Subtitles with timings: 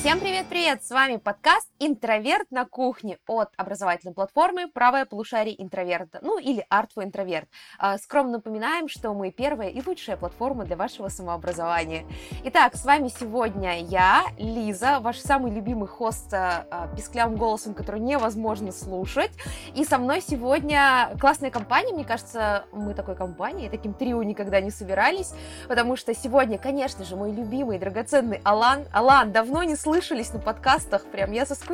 [0.00, 0.82] Всем привет-привет!
[0.82, 6.88] С вами подкаст «Интроверт на кухне» от образовательной платформы «Правое полушарие интроверта», ну или «Art
[6.96, 7.46] for Introvert».
[7.78, 12.04] А, скромно напоминаем, что мы первая и лучшая платформа для вашего самообразования.
[12.44, 18.00] Итак, с вами сегодня я, Лиза, ваш самый любимый хост а, а, писклявым голосом, который
[18.00, 19.32] невозможно слушать.
[19.74, 21.94] И со мной сегодня классная компания.
[21.94, 25.32] Мне кажется, мы такой компанией, таким трио никогда не собирались,
[25.66, 28.84] потому что сегодня, конечно же, мой любимый, драгоценный Алан.
[28.92, 31.69] Алан, давно не слышал слышались на подкастах, прям я соскучилась.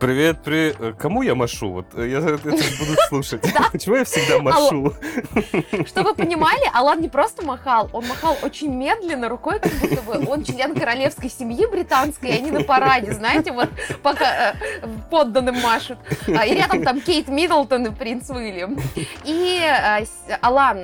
[0.00, 0.96] Привет, привет.
[0.98, 1.70] Кому я машу?
[1.70, 3.42] Вот э, я это буду слушать.
[3.72, 4.94] Почему я всегда машу?
[5.86, 10.26] Чтобы вы понимали, Алан не просто махал, он махал очень медленно рукой, как будто бы
[10.26, 13.68] он член королевской семьи британской, и они на параде, знаете, вот
[14.02, 15.98] пока э, подданным машут.
[16.28, 18.78] А, и рядом там Кейт Миддлтон и принц Уильям.
[19.24, 20.06] И э,
[20.40, 20.82] Алан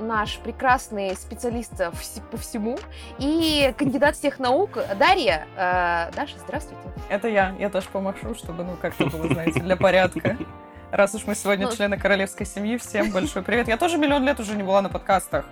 [0.00, 1.76] наш прекрасный специалист
[2.32, 2.76] по всему
[3.20, 4.78] и кандидат всех наук.
[4.98, 5.46] Дарья,
[6.16, 6.82] Даша, здравствуйте.
[7.08, 10.36] Это я, я тоже помашу, чтобы, ну, как-то было, знаете, для порядка.
[10.90, 13.68] Раз уж мы сегодня ну, члены королевской семьи, всем большой привет.
[13.68, 15.44] Я тоже миллион лет уже не была на подкастах.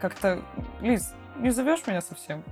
[0.00, 0.40] Как-то,
[0.80, 2.42] Лиз, не зовешь меня совсем?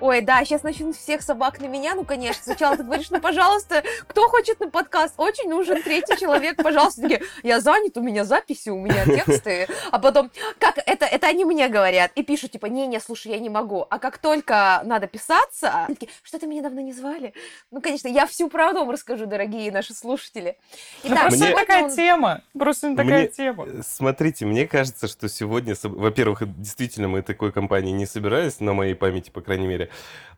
[0.00, 2.42] Ой, да, сейчас начнут всех собак на меня, ну, конечно.
[2.42, 5.14] Сначала ты говоришь, ну, пожалуйста, кто хочет на подкаст?
[5.16, 7.02] Очень нужен третий человек, пожалуйста.
[7.02, 9.66] Такие, я занят, у меня записи, у меня тексты.
[9.90, 12.12] А потом, как это, это они мне говорят.
[12.14, 13.86] И пишут, типа, не-не, слушай, я не могу.
[13.90, 17.34] А как только надо писаться, такие, что-то меня давно не звали.
[17.70, 20.56] Ну, конечно, я всю правду вам расскажу, дорогие наши слушатели.
[21.02, 21.54] Ну, Итак, просто мне...
[21.54, 21.90] такая он...
[21.90, 22.42] тема.
[22.56, 23.28] Просто такая мне...
[23.28, 23.66] тема.
[23.82, 29.30] Смотрите, мне кажется, что сегодня, во-первых, действительно мы такой компании не собирались, на моей памяти,
[29.30, 29.87] по крайней мере.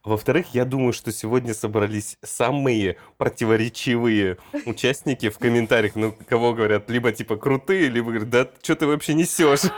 [0.03, 5.95] Во-вторых, я думаю, что сегодня собрались самые противоречивые участники в комментариях.
[5.95, 9.71] Ну, кого говорят, либо типа крутые, либо говорят, да что ты вообще несешь?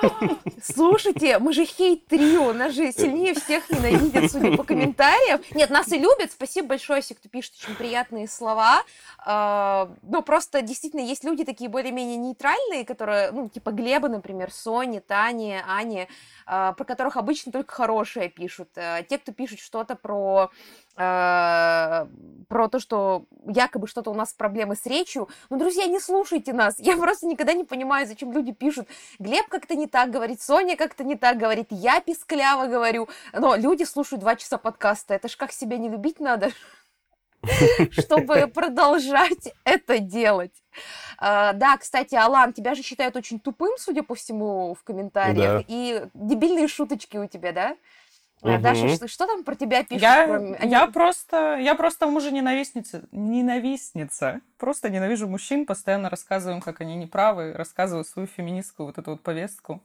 [0.62, 5.41] Слушайте, мы же хейт-трио, нас же сильнее всех ненавидят, судя по комментариям.
[5.55, 8.84] Нет, нас и любят, спасибо большое, все, кто пишет очень приятные слова.
[9.27, 15.00] А, ну, просто действительно есть люди такие более-менее нейтральные, которые, ну, типа Глеба, например, Сони,
[15.00, 16.06] Тани, Ани,
[16.47, 18.69] а, про которых обычно только хорошее пишут.
[18.77, 20.50] А, те, кто пишут что-то про
[20.97, 22.06] э,
[22.49, 25.28] про то, что якобы что-то у нас проблемы с речью.
[25.50, 26.75] Ну, друзья, не слушайте нас.
[26.78, 28.89] Я просто никогда не понимаю, зачем люди пишут.
[29.19, 33.09] Глеб как-то не так говорит, Соня как-то не так говорит, я пискляво говорю.
[33.33, 35.15] Но люди слушают два часа подкаста.
[35.15, 36.51] Это ж как себя не любить надо,
[37.91, 40.62] чтобы продолжать это делать.
[41.19, 45.65] А, да, кстати, Алан, тебя же считают очень тупым, судя по всему, в комментариях.
[45.69, 47.77] И дебильные шуточки у тебя, да?
[48.42, 48.58] Угу.
[48.58, 50.03] Даша, что, там про тебя пишут?
[50.03, 50.58] Я, кроме...
[50.62, 54.41] я просто, я просто мужа ненавистница, ненавистница.
[54.58, 59.80] Просто ненавижу мужчин, постоянно рассказываем, как они неправы, рассказываю свою феминистскую вот эту вот повестку.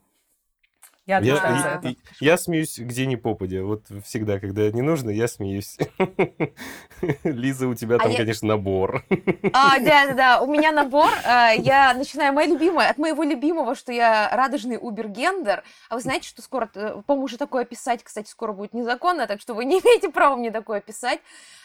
[1.07, 3.63] Я, я, я, я, я смеюсь где ни попадя.
[3.63, 5.78] Вот всегда, когда не нужно, я смеюсь.
[7.23, 8.18] Лиза, у тебя а там, я...
[8.18, 9.06] конечно, набор.
[9.53, 10.41] А, да, да, да.
[10.41, 11.09] У меня набор.
[11.23, 15.63] Э, я начинаю моя любимая, от моего любимого, что я радужный убергендер.
[15.90, 19.39] А вы знаете, что скоро, э, по-моему, уже такое писать, кстати, скоро будет незаконно, так
[19.39, 21.22] что вы не имеете права мне такое писать.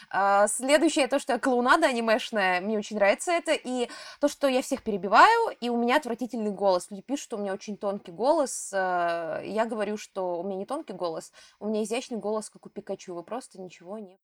[0.09, 4.83] А, следующее то, что клоунада анимешная, мне очень нравится это, и то, что я всех
[4.83, 6.87] перебиваю, и у меня отвратительный голос.
[6.89, 8.71] Люди пишут, что у меня очень тонкий голос.
[8.73, 12.69] А, я говорю, что у меня не тонкий голос, у меня изящный голос, как у
[12.69, 13.13] Пикачу.
[13.13, 14.19] Вы просто ничего не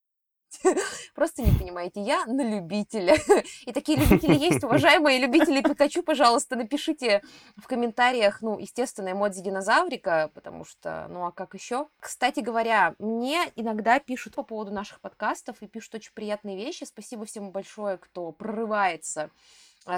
[1.15, 3.17] Просто не понимаете, я на любителя.
[3.65, 7.21] И такие любители есть, уважаемые любители Пикачу, пожалуйста, напишите
[7.57, 11.87] в комментариях, ну, естественно, эмодзи динозаврика, потому что, ну, а как еще?
[11.99, 16.83] Кстати говоря, мне иногда пишут по поводу наших подкастов и пишут очень приятные вещи.
[16.83, 19.29] Спасибо всем большое, кто прорывается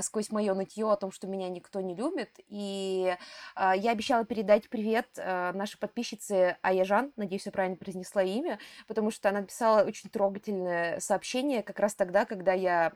[0.02, 2.40] сквозь мое нытье о том, что меня никто не любит.
[2.48, 3.16] И
[3.56, 9.12] э, я обещала передать привет э, нашей подписчице Аяжан, надеюсь, я правильно произнесла имя, потому
[9.12, 12.94] что она написала очень трогательное сообщение как раз тогда, когда я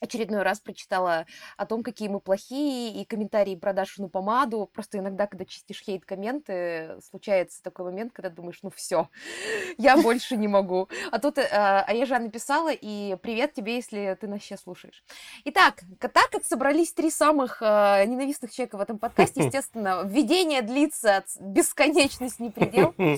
[0.00, 4.70] очередной раз прочитала о том, какие мы плохие, и комментарии про Дашину помаду.
[4.72, 9.08] Просто иногда, когда чистишь хейт-комменты, случается такой момент, когда думаешь, ну все,
[9.78, 10.88] я больше не могу.
[11.10, 15.04] А тут э, Аежа написала, и привет тебе, если ты нас сейчас слушаешь.
[15.44, 21.24] Итак, так как собрались три самых э, ненавистных человека в этом подкасте, естественно, введение длится
[21.40, 22.94] бесконечность не предел.
[22.98, 23.16] Э,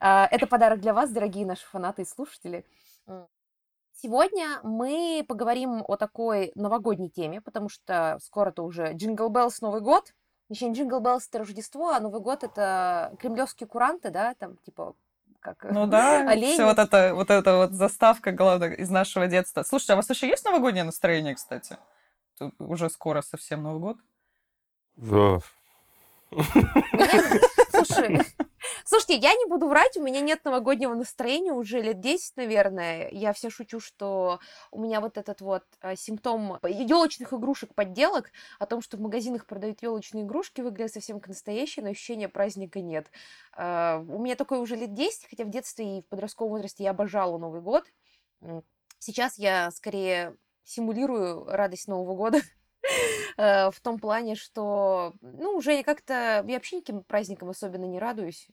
[0.30, 2.64] это подарок для вас, дорогие наши фанаты и слушатели.
[4.02, 10.12] Сегодня мы поговорим о такой новогодней теме, потому что скоро-то уже Jingle Bells Новый год.
[10.48, 14.96] Точнее, Jingle Bells это Рождество, а Новый год это кремлевские куранты, да, там типа
[15.38, 16.54] как Ну да, олени.
[16.54, 19.62] все вот это, вот эта вот заставка, главное, из нашего детства.
[19.62, 21.76] Слушайте, а у вас еще есть новогоднее настроение, кстати?
[22.40, 23.98] Тут уже скоро совсем Новый год.
[24.96, 25.38] Да.
[27.84, 28.20] Слушай,
[28.84, 33.08] слушайте, я не буду врать, у меня нет новогоднего настроения уже лет 10, наверное.
[33.10, 34.40] Я все шучу, что
[34.70, 39.46] у меня вот этот вот а, симптом елочных игрушек подделок, о том, что в магазинах
[39.46, 43.10] продают елочные игрушки, выглядят совсем как настоящие, но ощущения праздника нет.
[43.52, 46.90] А, у меня такое уже лет 10, хотя в детстве и в подростковом возрасте я
[46.90, 47.84] обожала Новый год.
[48.98, 52.40] Сейчас я скорее симулирую радость Нового года.
[53.38, 57.98] Э, в том плане, что, ну, уже я как-то, я вообще никаким праздникам особенно не
[57.98, 58.46] радуюсь,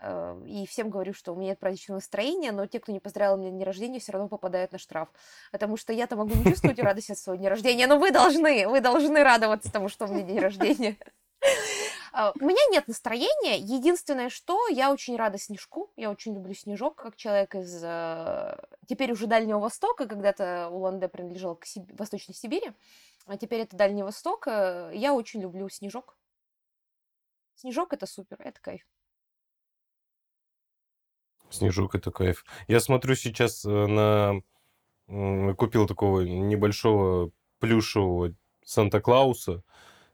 [0.00, 3.36] э, и всем говорю, что у меня нет праздничного настроения, но те, кто не поздравил
[3.36, 5.10] меня на день рождения, все равно попадают на штраф,
[5.50, 8.80] потому что я-то могу не чувствовать радость от своего дня рождения, но вы должны, вы
[8.80, 10.96] должны радоваться тому, что у меня день рождения.
[12.14, 13.58] А, у меня нет настроения.
[13.58, 15.90] Единственное, что я очень рада снежку.
[15.96, 18.56] Я очень люблю снежок, как человек из э,
[18.86, 20.06] теперь уже Дальнего Востока.
[20.06, 21.84] Когда-то Улан-Удэ принадлежал к Сиб...
[21.98, 22.72] Восточной Сибири,
[23.24, 24.46] а теперь это Дальний Восток.
[24.46, 26.18] Э, я очень люблю снежок.
[27.54, 28.82] Снежок это супер, это кайф.
[31.48, 32.44] Снежок это кайф.
[32.68, 34.42] Я смотрю сейчас э, на...
[35.54, 39.62] Купил такого небольшого плюшевого Санта-Клауса.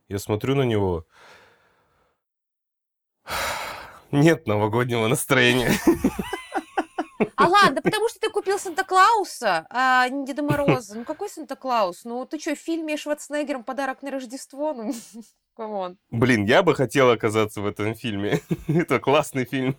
[0.09, 1.07] Я смотрю на него.
[4.11, 5.71] Нет новогоднего настроения.
[7.37, 10.97] А ладно, потому что ты купил Санта-Клауса, а не Деда Мороза.
[10.97, 12.05] Ну какой Санта-Клаус?
[12.05, 14.73] Ну ты что, в фильме Шварценеггером подарок на Рождество?
[14.73, 14.93] Ну,
[15.57, 15.99] come on.
[16.11, 18.41] Блин, я бы хотел оказаться в этом фильме.
[18.69, 19.77] Это классный фильм.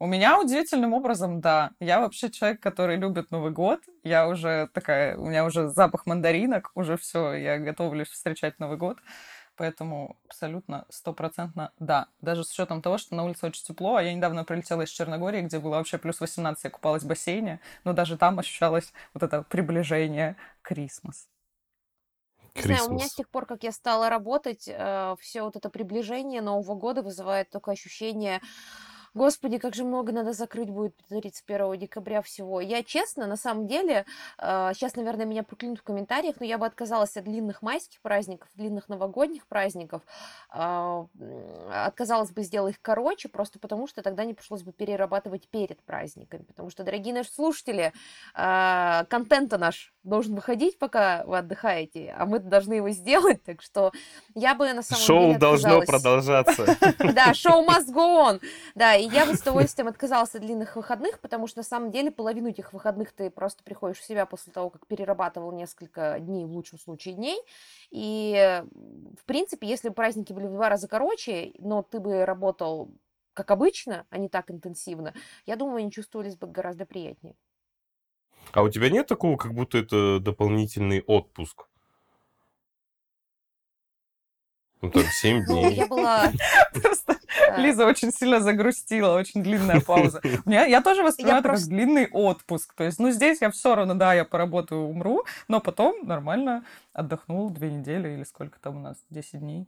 [0.00, 1.70] У меня удивительным образом, да.
[1.80, 3.80] Я вообще человек, который любит Новый год.
[4.02, 8.98] Я уже такая, у меня уже запах мандаринок, уже все, я готовлюсь встречать Новый год.
[9.56, 12.08] Поэтому абсолютно стопроцентно да.
[12.20, 15.42] Даже с учетом того, что на улице очень тепло, а я недавно прилетела из Черногории,
[15.42, 19.42] где было вообще плюс 18, я купалась в бассейне, но даже там ощущалось вот это
[19.42, 21.28] приближение Крисмас.
[22.54, 25.70] Не знаю, у меня с тех пор, как я стала работать, э, все вот это
[25.70, 28.40] приближение Нового года вызывает только ощущение
[29.14, 32.60] Господи, как же много надо закрыть будет 31 декабря всего.
[32.60, 34.04] Я честно, на самом деле,
[34.38, 38.88] сейчас, наверное, меня проклянут в комментариях, но я бы отказалась от длинных майских праздников, длинных
[38.88, 40.02] новогодних праздников.
[40.50, 41.06] А,
[41.70, 46.42] отказалась бы сделать их короче, просто потому что тогда не пришлось бы перерабатывать перед праздниками.
[46.42, 47.92] Потому что, дорогие наши слушатели,
[48.34, 53.42] а, контента наш должен выходить, пока вы отдыхаете, а мы должны его сделать.
[53.42, 53.90] Так что
[54.34, 56.76] я бы на самом шоу деле Шоу должно продолжаться.
[57.14, 58.40] Да, шоу must go on.
[58.74, 62.10] Да, и я бы с удовольствием отказалась от длинных выходных, потому что на самом деле
[62.10, 66.52] половину этих выходных ты просто приходишь в себя после того, как перерабатывал несколько дней, в
[66.52, 67.40] лучшем случае дней.
[67.90, 68.62] И,
[69.20, 72.90] в принципе, если бы праздники были в два раза короче, но ты бы работал
[73.32, 75.12] как обычно, а не так интенсивно,
[75.44, 77.34] я думаю, они чувствовались бы гораздо приятнее.
[78.52, 81.64] А у тебя нет такого, как будто это дополнительный отпуск?
[84.80, 85.74] Ну, так, 7 Ну, дней.
[85.76, 86.30] я была...
[86.74, 87.16] Просто
[87.56, 90.20] Лиза очень сильно загрустила, очень длинная пауза.
[90.44, 92.74] У меня, я тоже воспринимаю это просто- как длинный отпуск.
[92.74, 97.48] То есть, ну, здесь я все равно, да, я поработаю, умру, но потом нормально отдохнул
[97.50, 99.66] две недели или сколько там у нас, 10 дней.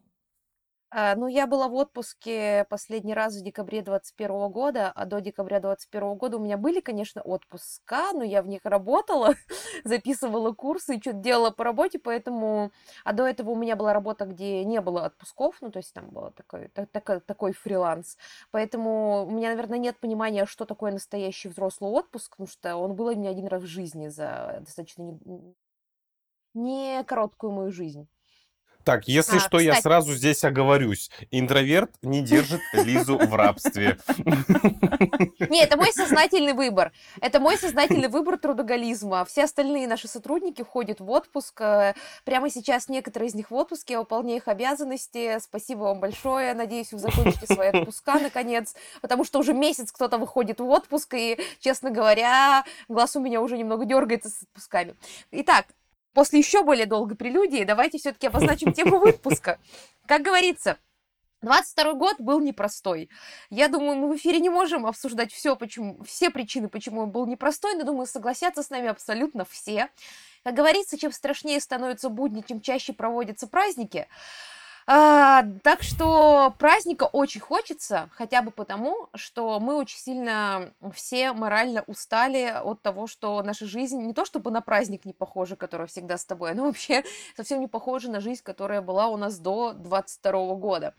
[0.91, 5.61] А, Ну, я была в отпуске последний раз в декабре 21 года, а до декабря
[5.61, 9.35] 21 года у меня были, конечно, отпуска, но я в них работала,
[9.85, 12.71] записывала курсы, что-то делала по работе, поэтому...
[13.05, 16.09] А до этого у меня была работа, где не было отпусков, ну, то есть там
[16.11, 18.17] был такой, так- так- такой фриланс.
[18.53, 23.07] Поэтому у меня, наверное, нет понимания, что такое настоящий взрослый отпуск, потому что он был
[23.09, 25.55] у меня один раз в жизни за достаточно не,
[26.55, 28.09] не короткую мою жизнь.
[28.87, 29.83] Так, если А, что, я кстати.
[29.83, 31.11] сразу здесь оговорюсь.
[31.33, 33.99] Интроверт не держит Лизу в рабстве.
[35.51, 36.93] Не, это мой сознательный выбор.
[37.21, 39.25] Это мой сознательный выбор трудоголизма.
[39.25, 41.61] Все остальные наши сотрудники входят в отпуск.
[41.63, 45.41] Э, Прямо сейчас некоторые из них в отпуске, я выполняю их обязанности.
[45.41, 46.55] Спасибо вам большое.
[46.55, 51.41] Надеюсь, вы закончите свои отпуска наконец, потому что уже месяц кто-то выходит в отпуск, и,
[51.59, 54.95] честно говоря, глаз у меня уже немного дергается с отпусками.
[55.33, 55.67] Итак,
[56.17, 59.59] после еще более долгой прелюдии давайте все-таки обозначим тему выпуска.
[60.07, 60.79] Как говорится,
[61.43, 63.11] 22 год был непростой.
[63.51, 67.27] Я думаю, мы в эфире не можем обсуждать все, почему, все причины, почему он был
[67.27, 69.91] непростой, но думаю, согласятся с нами абсолютно все.
[70.43, 74.09] Как говорится, чем страшнее становятся будни, чем чаще проводятся праздники.
[74.89, 81.83] А, так что праздника очень хочется, хотя бы потому, что мы очень сильно все морально
[81.89, 86.17] устали от того, что наша жизнь не то чтобы на праздник не похожа, которая всегда
[86.17, 87.03] с тобой, но вообще
[87.37, 90.95] совсем не похожа на жизнь, которая была у нас до 22 года.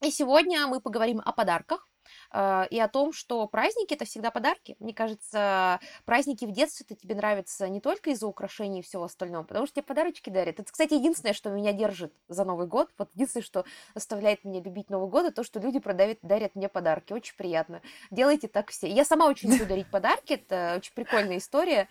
[0.00, 1.86] И сегодня мы поговорим о подарках,
[2.32, 4.76] и о том, что праздники это всегда подарки.
[4.78, 9.66] Мне кажется, праздники в детстве-то тебе нравятся не только из-за украшений и всего остального, потому
[9.66, 10.60] что тебе подарочки дарят.
[10.60, 12.90] Это, кстати, единственное, что меня держит за Новый год.
[12.98, 16.68] Вот единственное, что заставляет меня любить Новый год, это то, что люди продавят, дарят мне
[16.68, 17.12] подарки.
[17.12, 17.82] Очень приятно.
[18.10, 18.88] Делайте так все.
[18.88, 21.88] Я сама очень люблю дарить подарки, это очень прикольная история.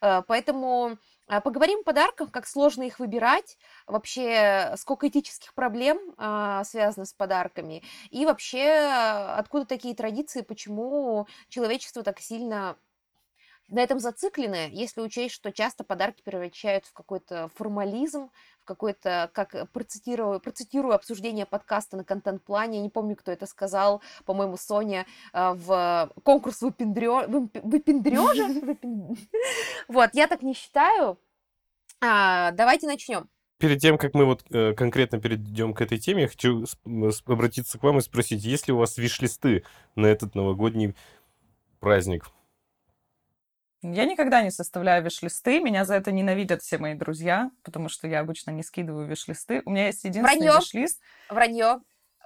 [0.00, 6.64] Э, поэтому а, поговорим о подарках, как сложно их выбирать, вообще сколько этических проблем а,
[6.64, 8.68] связано с подарками, и вообще
[9.36, 12.76] откуда такие традиции, почему человечество так сильно
[13.68, 19.70] на этом зациклено, если учесть, что часто подарки превращают в какой-то формализм, в какой-то, как
[19.72, 25.54] процитирую, процитирую обсуждение подкаста на контент-плане, я не помню, кто это сказал, по-моему, Соня, а,
[25.54, 27.26] в конкурс выпендрё...
[27.28, 28.46] выпендрёжа.
[29.88, 31.18] Вот, я так не считаю.
[32.00, 33.28] А, давайте начнем.
[33.58, 36.66] Перед тем, как мы вот э, конкретно перейдем к этой теме, я хочу
[37.24, 40.94] обратиться к вам и спросить, есть ли у вас виш-листы на этот новогодний
[41.80, 42.26] праздник?
[43.82, 48.20] Я никогда не составляю виш-листы, меня за это ненавидят все мои друзья, потому что я
[48.20, 49.62] обычно не скидываю виш-листы.
[49.64, 50.60] У меня есть единственный Вранье.
[50.60, 51.00] виш-лист.
[51.30, 51.80] Вранье.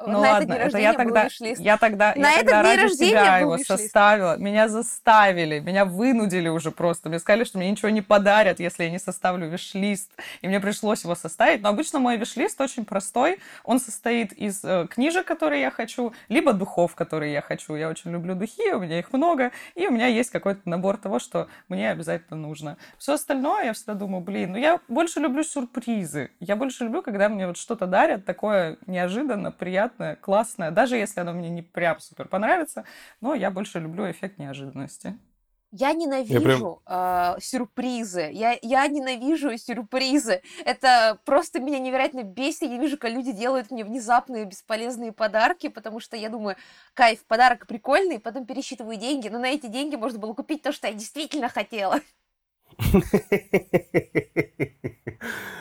[0.06, 4.36] Ну на ладно, это я тогда, я тогда, на я тогда ради себя его составила.
[4.38, 7.08] Меня заставили, меня вынудили уже просто.
[7.08, 10.10] Мне сказали, что мне ничего не подарят, если я не составлю виш-лист.
[10.40, 11.60] И мне пришлось его составить.
[11.60, 13.40] Но обычно мой виш-лист очень простой.
[13.64, 17.74] Он состоит из э, книжек, которые я хочу, либо духов, которые я хочу.
[17.74, 19.52] Я очень люблю духи, у меня их много.
[19.74, 22.78] И у меня есть какой-то набор того, что мне обязательно нужно.
[22.96, 26.30] Все остальное я всегда думаю, блин, ну я больше люблю сюрпризы.
[26.40, 31.20] Я больше люблю, когда мне вот что-то дарят такое неожиданно, приятное приятное, классное, даже если
[31.20, 32.84] оно мне не прям супер понравится,
[33.20, 35.18] но я больше люблю эффект неожиданности.
[35.72, 36.78] Я ненавижу я прям...
[36.84, 38.28] э, сюрпризы.
[38.32, 40.42] Я, я ненавижу сюрпризы.
[40.64, 42.62] Это просто меня невероятно бесит.
[42.62, 46.56] Я вижу, как люди делают мне внезапные бесполезные подарки, потому что я думаю,
[46.94, 50.88] кайф, подарок прикольный, потом пересчитываю деньги, но на эти деньги можно было купить то, что
[50.88, 52.00] я действительно хотела.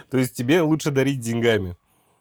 [0.10, 1.76] То есть тебе лучше дарить деньгами?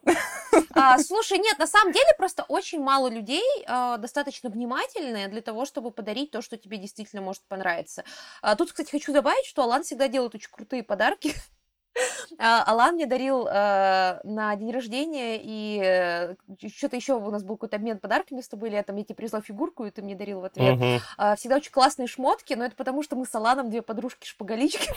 [0.73, 5.65] А, слушай, нет, на самом деле просто очень мало людей а, достаточно внимательные для того,
[5.65, 8.03] чтобы подарить то, что тебе действительно может понравиться.
[8.41, 11.33] А, тут, кстати, хочу добавить, что Алан всегда делает очень крутые подарки.
[12.37, 16.35] А, Алан мне дарил э, на день рождения, и э,
[16.67, 18.95] что-то еще у нас был какой-то обмен подарками с тобой летом.
[18.97, 20.77] Я тебе привезла фигурку, и ты мне дарил в ответ.
[21.17, 24.89] А, всегда очень классные шмотки, но это потому, что мы с Аланом две подружки-шпагалички,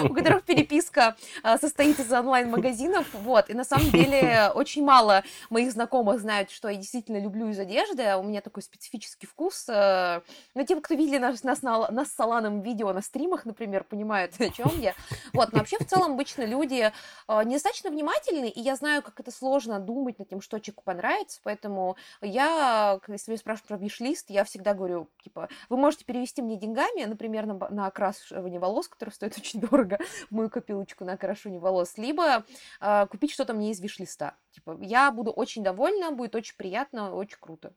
[0.10, 3.06] у которых переписка а, состоит из онлайн-магазинов.
[3.14, 7.58] Вот, и на самом деле очень мало моих знакомых знают, что я действительно люблю из
[7.58, 8.16] одежды.
[8.16, 9.66] У меня такой специфический вкус.
[9.68, 10.20] э,
[10.54, 14.32] Но те, кто видели нас, нас, на- нас с Аланом видео на стримах, например, понимают,
[14.40, 14.94] о чем я.
[15.32, 16.92] Вот, но вообще в целом обычно люди
[17.28, 21.40] э, недостаточно внимательны, и я знаю, как это сложно думать над тем, что человеку понравится,
[21.42, 26.56] поэтому я, если меня спрашивают про виш-лист, я всегда говорю, типа, вы можете перевести мне
[26.56, 29.98] деньгами, например, на, на окрашивание волос, который стоит очень дорого,
[30.30, 32.44] мою копилочку на окрашивание волос, либо
[32.80, 34.36] э, купить что-то мне из виш-листа.
[34.52, 37.74] Типа, я буду очень довольна, будет очень приятно, очень круто.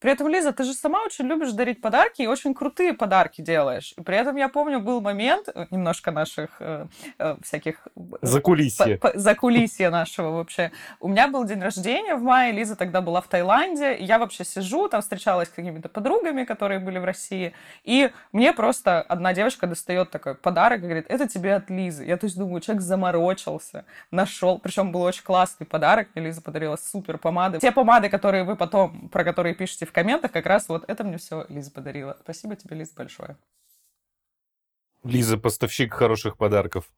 [0.00, 3.92] При этом, Лиза, ты же сама очень любишь дарить подарки и очень крутые подарки делаешь.
[3.98, 6.86] И при этом я помню, был момент, э, немножко наших э,
[7.18, 7.86] э, всяких...
[8.22, 8.98] Закулисье.
[9.14, 10.72] Закулисье нашего вообще.
[11.00, 14.42] У меня был день рождения в мае, Лиза тогда была в Таиланде, и я вообще
[14.44, 17.52] сижу, там встречалась с какими-то подругами, которые были в России,
[17.84, 22.04] и мне просто одна девочка достает такой подарок и говорит, это тебе от Лизы.
[22.06, 26.76] Я то есть думаю, человек заморочился, нашел, причем был очень классный подарок, мне Лиза подарила
[26.76, 27.58] супер помады.
[27.58, 31.18] Те помады, которые вы потом, про которые пишете в комментах как раз вот это мне
[31.18, 32.16] все Лиза подарила.
[32.22, 33.36] Спасибо тебе, Лиза, большое.
[35.02, 36.88] Лиза, поставщик хороших подарков.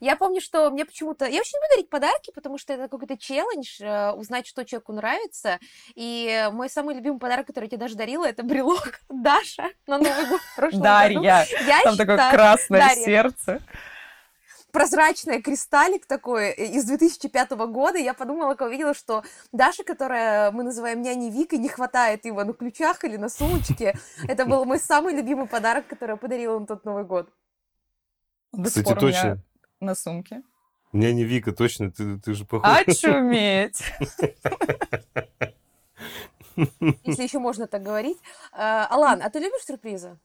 [0.00, 1.24] Я помню, что мне почему-то...
[1.26, 5.58] Я очень люблю дарить подарки, потому что это какой-то челлендж, э, узнать, что человеку нравится.
[5.94, 10.28] И мой самый любимый подарок, который я тебе даже дарила, это брелок Даша на Новый
[10.28, 11.14] год в прошлом Дарья.
[11.14, 11.24] году.
[11.66, 13.04] Я Там считаю- такое красное Дарья.
[13.04, 13.62] сердце.
[14.72, 17.98] Прозрачный кристаллик такой э, из 2005 года.
[17.98, 22.44] И я подумала, когда увидела, что Даша, которая мы называем няней Викой, не хватает его
[22.44, 23.98] на ключах или на сумочке.
[24.28, 27.28] Это был мой самый любимый подарок, который я подарила на тот Новый год.
[28.52, 29.42] До Кстати, сих пор у меня точно.
[29.80, 30.42] на сумке.
[30.92, 32.70] Не, не Вика, точно, ты, ты же похож.
[32.86, 33.82] Очуметь!
[37.04, 38.18] Если еще можно так говорить.
[38.52, 40.18] А, Алан, а ты любишь сюрпризы?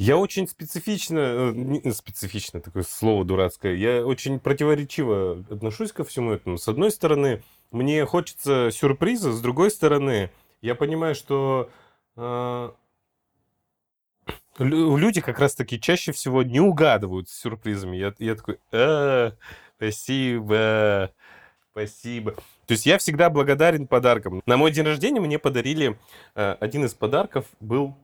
[0.00, 6.32] Я очень специфично, э, не- специфично такое слово дурацкое, я очень противоречиво отношусь ко всему
[6.32, 6.56] этому.
[6.56, 10.30] С одной стороны, мне хочется сюрприза, с другой стороны,
[10.62, 11.68] я понимаю, что
[12.16, 12.70] э,
[14.56, 17.98] лю- люди как раз-таки чаще всего не угадывают с сюрпризами.
[17.98, 19.32] Я, я такой, «А,
[19.76, 21.12] спасибо,
[21.72, 22.32] спасибо.
[22.66, 24.40] То есть я всегда благодарен подаркам.
[24.46, 25.98] На мой день рождения мне подарили...
[26.34, 27.94] э, один из подарков был...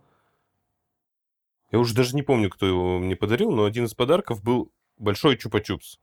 [1.70, 5.36] Я уже даже не помню, кто его мне подарил, но один из подарков был большой
[5.36, 5.98] чупа-чупс.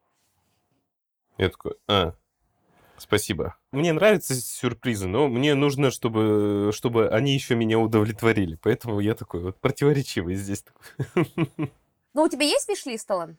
[1.38, 2.14] Я такой, а,
[2.98, 3.56] спасибо.
[3.72, 8.60] Мне нравятся сюрпризы, но мне нужно, чтобы, чтобы они еще меня удовлетворили.
[8.62, 10.64] Поэтому я такой вот противоречивый здесь.
[12.16, 13.38] Ну, у тебя есть виш-лист, Алан?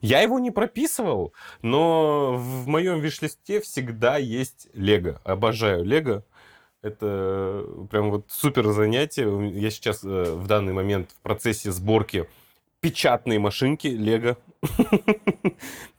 [0.00, 5.20] Я его не прописывал, но в моем виш-листе всегда есть Лего.
[5.24, 6.24] Обожаю Лего.
[6.82, 9.50] Это прям вот супер занятие.
[9.50, 12.26] Я сейчас э, в данный момент в процессе сборки
[12.80, 14.36] печатные машинки Лего.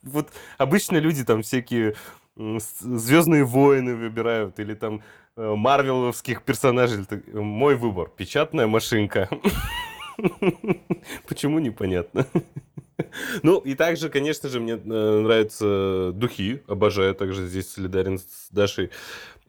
[0.02, 1.94] Вот обычно люди там всякие
[2.36, 5.02] Звездные войны выбирают или там
[5.36, 7.04] э, марвеловских персонажей.
[7.32, 8.10] Мой выбор.
[8.16, 9.28] Печатная машинка.
[11.28, 12.26] Почему непонятно?
[13.42, 16.62] Ну, и также, конечно же, мне э, нравятся духи.
[16.68, 18.90] Обожаю также здесь солидарен с Дашей.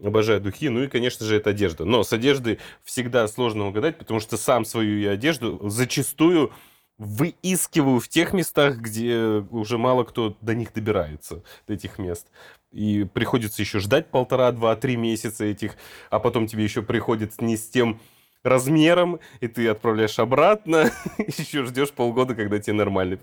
[0.03, 0.69] Обожаю духи.
[0.69, 1.85] Ну и, конечно же, это одежда.
[1.85, 6.51] Но с одеждой всегда сложно угадать, потому что сам свою я одежду зачастую
[6.97, 9.17] выискиваю в тех местах, где
[9.51, 12.27] уже мало кто до них добирается, до этих мест.
[12.71, 15.75] И приходится еще ждать полтора, два, три месяца этих,
[16.09, 17.99] а потом тебе еще приходится не с тем
[18.43, 23.17] размером, и ты отправляешь обратно, еще ждешь полгода, когда тебе нормально.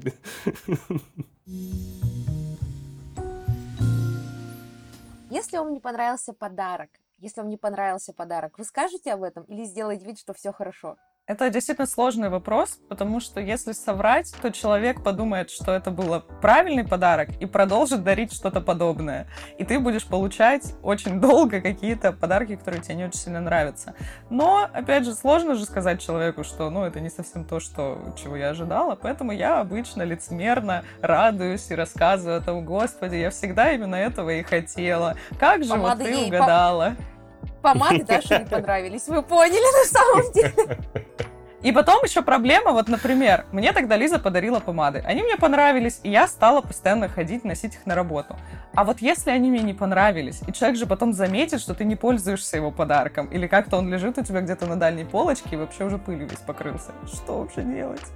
[5.31, 9.65] Если вам не понравился подарок, если вам не понравился подарок, вы скажете об этом или
[9.65, 10.97] сделаете вид, что все хорошо?
[11.30, 16.84] Это действительно сложный вопрос, потому что если соврать, то человек подумает, что это был правильный
[16.84, 19.28] подарок и продолжит дарить что-то подобное.
[19.56, 23.94] И ты будешь получать очень долго какие-то подарки, которые тебе не очень сильно нравятся.
[24.28, 28.34] Но, опять же, сложно же сказать человеку, что ну, это не совсем то, что, чего
[28.34, 33.94] я ожидала, поэтому я обычно лицемерно радуюсь и рассказываю о том, господи, я всегда именно
[33.94, 35.14] этого и хотела.
[35.38, 36.96] Как же вот ты угадала?
[36.99, 37.20] По
[37.62, 39.07] помады Даше не понравились.
[39.09, 40.79] Вы поняли на самом деле?
[41.62, 45.05] И потом еще проблема, вот, например, мне тогда Лиза подарила помады.
[45.07, 48.37] Они мне понравились, и я стала постоянно ходить, носить их на работу.
[48.75, 51.97] А вот если они мне не понравились, и человек же потом заметит, что ты не
[51.97, 55.84] пользуешься его подарком, или как-то он лежит у тебя где-то на дальней полочке и вообще
[55.84, 58.06] уже пылью весь покрылся, что вообще делать?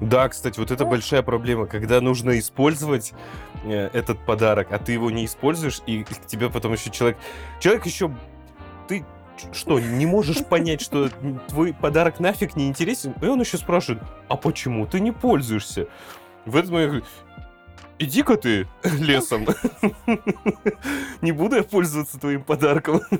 [0.00, 3.12] Да, кстати, вот это большая проблема, когда нужно использовать
[3.64, 7.18] э, этот подарок, а ты его не используешь, и к тебе потом еще человек...
[7.60, 8.10] Человек еще
[8.88, 9.04] ты
[9.52, 11.10] что, не можешь понять, что
[11.46, 13.14] твой подарок нафиг не интересен?
[13.22, 15.86] И он еще спрашивает, а почему ты не пользуешься?
[16.44, 17.04] В этот момент
[17.98, 19.46] иди-ка ты лесом.
[21.22, 23.00] Не буду я пользоваться твоим подарком.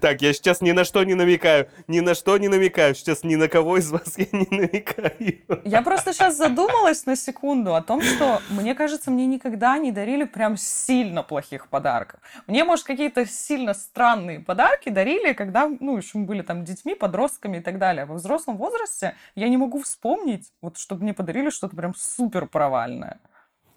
[0.00, 1.68] Так, я сейчас ни на что не намекаю.
[1.88, 2.94] Ни на что не намекаю.
[2.94, 5.62] Сейчас ни на кого из вас я не намекаю.
[5.64, 10.24] Я просто сейчас задумалась на секунду о том, что, мне кажется, мне никогда не дарили
[10.24, 12.20] прям сильно плохих подарков.
[12.46, 17.58] Мне, может, какие-то сильно странные подарки дарили, когда, ну, еще мы были там детьми, подростками
[17.58, 18.04] и так далее.
[18.04, 23.20] Во взрослом возрасте я не могу вспомнить, вот, чтобы мне подарили что-то прям супер провальное.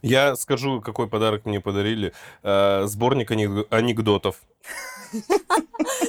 [0.01, 2.13] Я скажу, какой подарок мне подарили.
[2.43, 4.41] Э, сборник анекдотов.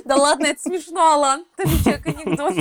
[0.05, 1.45] Да ладно, это смешно, Алан.
[1.57, 2.55] Ты человек анекдот.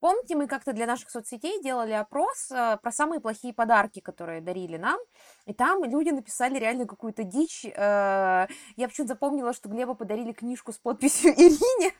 [0.00, 4.76] Помните, мы как-то для наших соцсетей делали опрос э, про самые плохие подарки, которые дарили
[4.76, 4.98] нам,
[5.44, 7.64] и там люди написали реально какую-то дичь.
[7.64, 11.92] Э, я почему-то запомнила, что Глебу подарили книжку с подписью Ирине.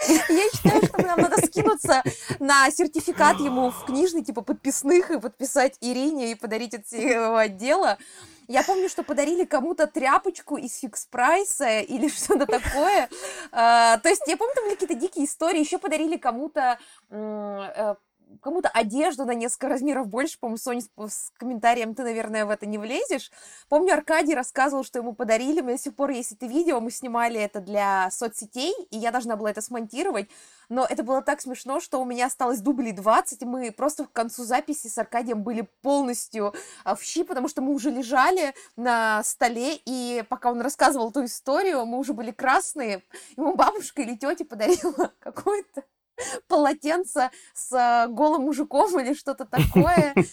[0.00, 2.02] Я считаю, что нам надо скинуться
[2.38, 7.98] на сертификат ему в книжный, типа, подписных, и подписать Ирине, и подарить от всего отдела.
[8.46, 13.08] Я помню, что подарили кому-то тряпочку из фикс прайса или что-то такое.
[13.52, 15.60] А, то есть я помню, там были какие-то дикие истории.
[15.60, 16.78] Еще подарили кому-то
[17.10, 17.94] э,
[18.40, 22.78] кому-то одежду на несколько размеров больше, по-моему, Соня с, комментарием, ты, наверное, в это не
[22.78, 23.30] влезешь.
[23.68, 27.40] Помню, Аркадий рассказывал, что ему подарили, меня до сих пор есть это видео, мы снимали
[27.40, 30.28] это для соцсетей, и я должна была это смонтировать,
[30.68, 34.12] но это было так смешно, что у меня осталось дублей 20, и мы просто к
[34.12, 39.22] концу записи с Аркадием были полностью а, в щи, потому что мы уже лежали на
[39.24, 43.02] столе, и пока он рассказывал эту историю, мы уже были красные,
[43.36, 45.82] ему бабушка или тетя подарила какой-то
[46.48, 50.14] полотенце с э, голым мужиком или что-то такое.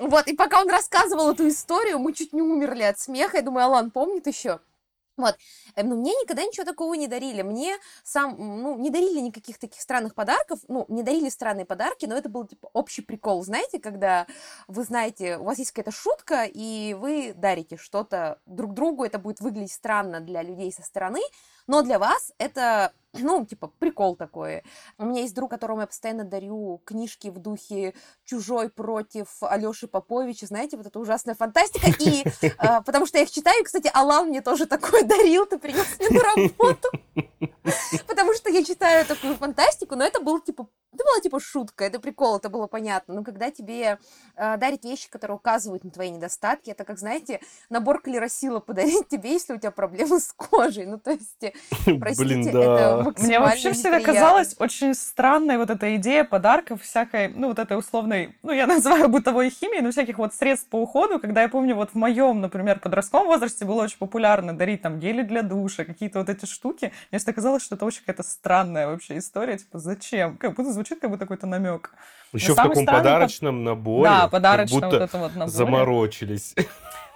[0.00, 3.38] Вот, и пока он рассказывал эту историю, мы чуть не умерли от смеха.
[3.38, 4.60] Я думаю, Алан помнит еще?
[5.16, 5.36] Вот.
[5.76, 7.42] Э, но мне никогда ничего такого не дарили.
[7.42, 10.60] Мне сам, ну, не дарили никаких таких странных подарков.
[10.68, 13.44] Ну, не дарили странные подарки, но это был, типа, общий прикол.
[13.44, 14.26] Знаете, когда
[14.68, 19.40] вы знаете, у вас есть какая-то шутка, и вы дарите что-то друг другу, это будет
[19.40, 21.20] выглядеть странно для людей со стороны,
[21.72, 24.62] Но для вас это ну, типа, прикол такой.
[24.98, 30.46] У меня есть друг, которому я постоянно дарю книжки в духе «Чужой против Алёши Поповича».
[30.46, 31.88] Знаете, вот это ужасная фантастика.
[32.00, 35.86] И э, потому что я их читаю, кстати, Алан мне тоже такое дарил, ты принес
[35.98, 36.88] мне на работу.
[38.06, 42.00] Потому что я читаю такую фантастику, но это был, типа, это была, типа, шутка, это
[42.00, 43.14] прикол, это было понятно.
[43.14, 43.98] Но когда тебе
[44.36, 49.32] э, дарят вещи, которые указывают на твои недостатки, это, как, знаете, набор клеросила подарить тебе,
[49.32, 50.86] если у тебя проблемы с кожей.
[50.86, 51.44] Ну, то есть,
[52.00, 53.22] простите, Блин, это да.
[53.22, 58.36] Мне вообще всегда казалась очень странной вот эта идея подарков всякой, ну, вот этой условной,
[58.42, 61.90] ну, я называю бытовой химией, но всяких вот средств по уходу, когда я помню, вот
[61.90, 66.28] в моем, например, подростковом возрасте было очень популярно дарить там гели для душа, какие-то вот
[66.28, 66.92] эти штуки.
[67.10, 70.36] Мне всегда казалось, что это очень какая-то странная вообще история, типа, зачем?
[70.36, 71.90] Как будто звучит, как будто какой-то намек.
[72.32, 74.10] Еще в самый таком странный под- подарочном наборе.
[74.10, 75.50] да, как подарочно будто вот это вот наборе.
[75.56, 76.54] заморочились.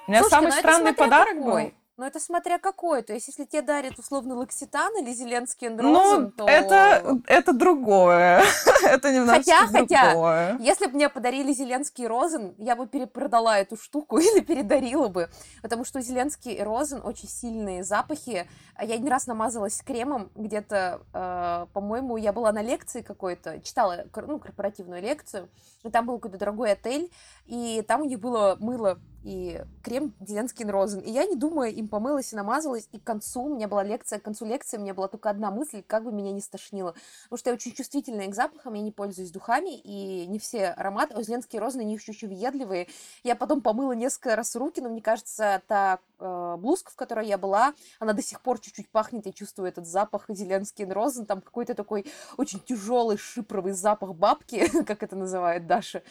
[0.07, 1.65] У меня Слушайте, самый ну это странный подарок какой.
[1.65, 1.73] был.
[1.99, 3.01] Ну, это смотря какой.
[3.03, 6.47] То есть, если тебе дарят условно Лакситан или Зеленский Ну, Эндрозен, то...
[6.47, 8.43] это, это другое.
[8.85, 10.59] это немножко Хотя- хотя, другое.
[10.61, 15.31] Если бы мне подарили Зеленский Розен, я бы перепродала эту штуку или передарила бы.
[15.63, 18.47] Потому что Зеленский и Розен очень сильные запахи.
[18.79, 24.39] Я не раз намазалась кремом где-то, э, по-моему, я была на лекции какой-то, читала ну,
[24.39, 25.49] корпоративную лекцию,
[25.83, 27.11] и там был какой-то дорогой отель,
[27.47, 31.01] и там у них было мыло и крем Зеленский и Розен.
[31.01, 34.21] И я, не думая, им помылась и намазалась, и к концу, у меня была лекция,
[34.21, 36.95] к концу лекции у меня была только одна мысль, как бы меня не стошнило.
[37.25, 41.15] Потому что я очень чувствительная к запахам, я не пользуюсь духами, и не все ароматы,
[41.15, 42.87] а Зеленские розы, они очень въедливые.
[43.25, 47.37] Я потом помыла несколько раз руки, но мне кажется, та э, блузка, в которой я
[47.37, 51.75] была, она до сих пор чуть-чуть пахнет, я чувствую этот запах Зеленский розен, там какой-то
[51.75, 56.05] такой очень тяжелый шипровый запах бабки, как это называет Даша.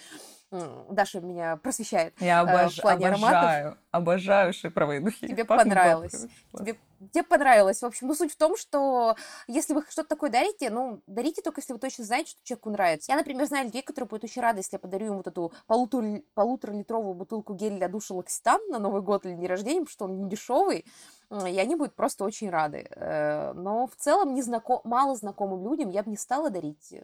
[0.51, 2.13] Даша меня просвещает.
[2.21, 3.37] Я в обож- плане ароматов.
[3.37, 5.27] обожаю, обожаю шипровые духи.
[5.27, 6.27] Тебе Пахнут понравилось.
[6.57, 6.77] Тебе,
[7.11, 7.81] тебе понравилось.
[7.81, 9.15] В общем, ну суть в том, что
[9.47, 13.11] если вы что-то такое дарите, ну, дарите только, если вы точно знаете, что человеку нравится.
[13.11, 16.21] Я, например, знаю людей, которые будут очень рады, если я подарю им вот эту полутора,
[16.35, 20.17] полуторалитровую бутылку геля для душа Лакситан на Новый год или день рождения, потому что он
[20.17, 20.85] не дешевый,
[21.31, 22.87] и они будут просто очень рады.
[22.91, 24.81] Э, Но в целом незнаком...
[24.83, 27.03] мало знакомым людям я бы не стала дарить э,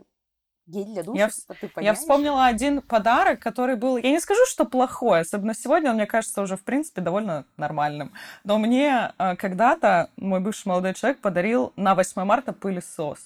[0.67, 1.19] гель для душа.
[1.19, 5.53] Я типа, ты Я вспомнила один подарок, который был, я не скажу, что плохой, особенно
[5.53, 8.13] сегодня, он мне кажется уже, в принципе, довольно нормальным.
[8.43, 13.19] Но мне э, когда-то мой бывший молодой человек подарил на 8 марта пылесос.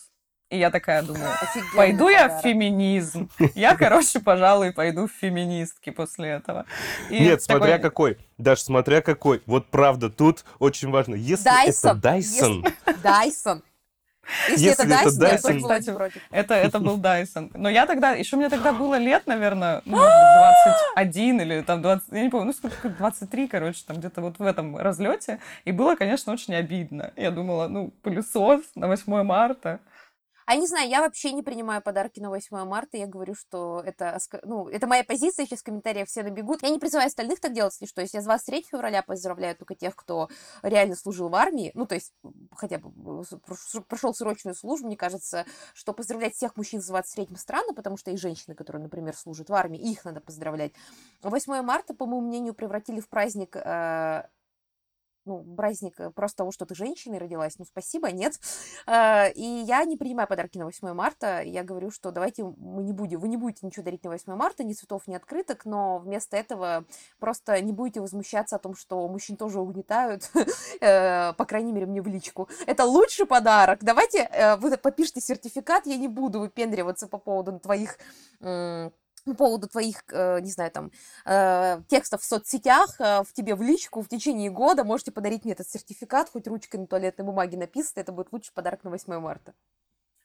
[0.51, 2.43] И я такая думаю, Офигенный пойду я в подарок.
[2.43, 3.29] феминизм.
[3.55, 6.65] Я, короче, пожалуй, пойду в феминистки после этого.
[7.09, 8.17] И Нет, такой- смотря какой.
[8.37, 9.41] Даже смотря какой.
[9.47, 11.15] Вот правда, тут очень важно.
[11.15, 11.91] Если Дайсон.
[11.91, 12.65] это Дайсон,
[13.01, 13.63] Дайсон.
[14.49, 16.21] Если, Если это это Дайсон, была не Кстати, против.
[16.31, 17.51] Это, это был Дайсон.
[17.53, 21.81] Но я тогда, еще мне тогда было лет, наверное, ну, может быть, 21 или там
[21.81, 25.39] 20, я не помню, ну сколько, 23, короче, там где-то вот в этом разлете.
[25.65, 27.11] И было, конечно, очень обидно.
[27.15, 29.79] Я думала, ну, пылесос на 8 марта.
[30.45, 32.97] А не знаю, я вообще не принимаю подарки на 8 марта.
[32.97, 36.61] Я говорю, что это, ну, это моя позиция, сейчас в комментариях все набегут.
[36.61, 38.01] Я не призываю остальных так делать, если что.
[38.01, 40.29] Если я с 23 февраля поздравляю только тех, кто
[40.61, 42.13] реально служил в армии, ну, то есть
[42.55, 43.23] хотя бы
[43.87, 48.17] прошел срочную службу, мне кажется, что поздравлять всех мужчин с 23-м странно, потому что и
[48.17, 50.73] женщины, которые, например, служат в армии, их надо поздравлять.
[51.23, 54.23] 8 марта, по моему мнению, превратили в праздник э,
[55.25, 58.39] ну, праздник э, просто того, что ты женщиной родилась, ну, спасибо, нет.
[58.85, 61.41] А, И я не принимаю подарки на 8 марта.
[61.41, 64.63] Я говорю, что давайте мы не будем, вы не будете ничего дарить на 8 марта,
[64.63, 66.85] ни цветов, ни открыток, но вместо этого
[67.19, 70.31] просто не будете возмущаться о том, что мужчин тоже угнетают,
[70.81, 72.47] э, по крайней мере, мне в личку.
[72.67, 73.83] Это лучший подарок.
[73.83, 77.97] Давайте э, вы подпишите сертификат, я не буду выпендриваться по поводу твоих
[79.25, 80.91] по поводу твоих, э, не знаю, там,
[81.25, 85.53] э, текстов в соцсетях, э, в тебе в личку в течение года можете подарить мне
[85.53, 89.53] этот сертификат, хоть ручкой на туалетной бумаге написано, это будет лучший подарок на 8 марта.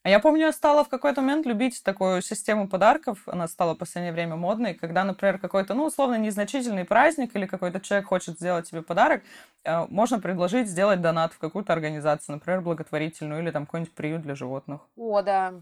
[0.03, 3.23] А я помню, я стала в какой-то момент любить такую систему подарков.
[3.27, 7.81] Она стала в последнее время модной, когда, например, какой-то, ну, условно, незначительный праздник или какой-то
[7.81, 9.23] человек хочет сделать тебе подарок,
[9.63, 14.81] можно предложить сделать донат в какую-то организацию, например, благотворительную или там какой-нибудь приют для животных.
[14.97, 15.53] О, да.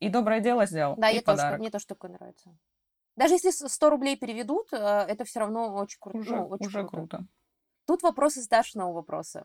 [0.00, 0.96] И доброе дело сделал.
[0.96, 1.60] Да, и я тоже, подарок.
[1.60, 2.50] мне тоже такое нравится.
[3.20, 6.66] Даже если с- 100 рублей переведут, э, это все равно очень, кру- Уже, ну, очень
[6.68, 6.96] уже круто.
[7.18, 7.26] круто.
[7.86, 9.44] Тут вопрос из Дашиного вопроса.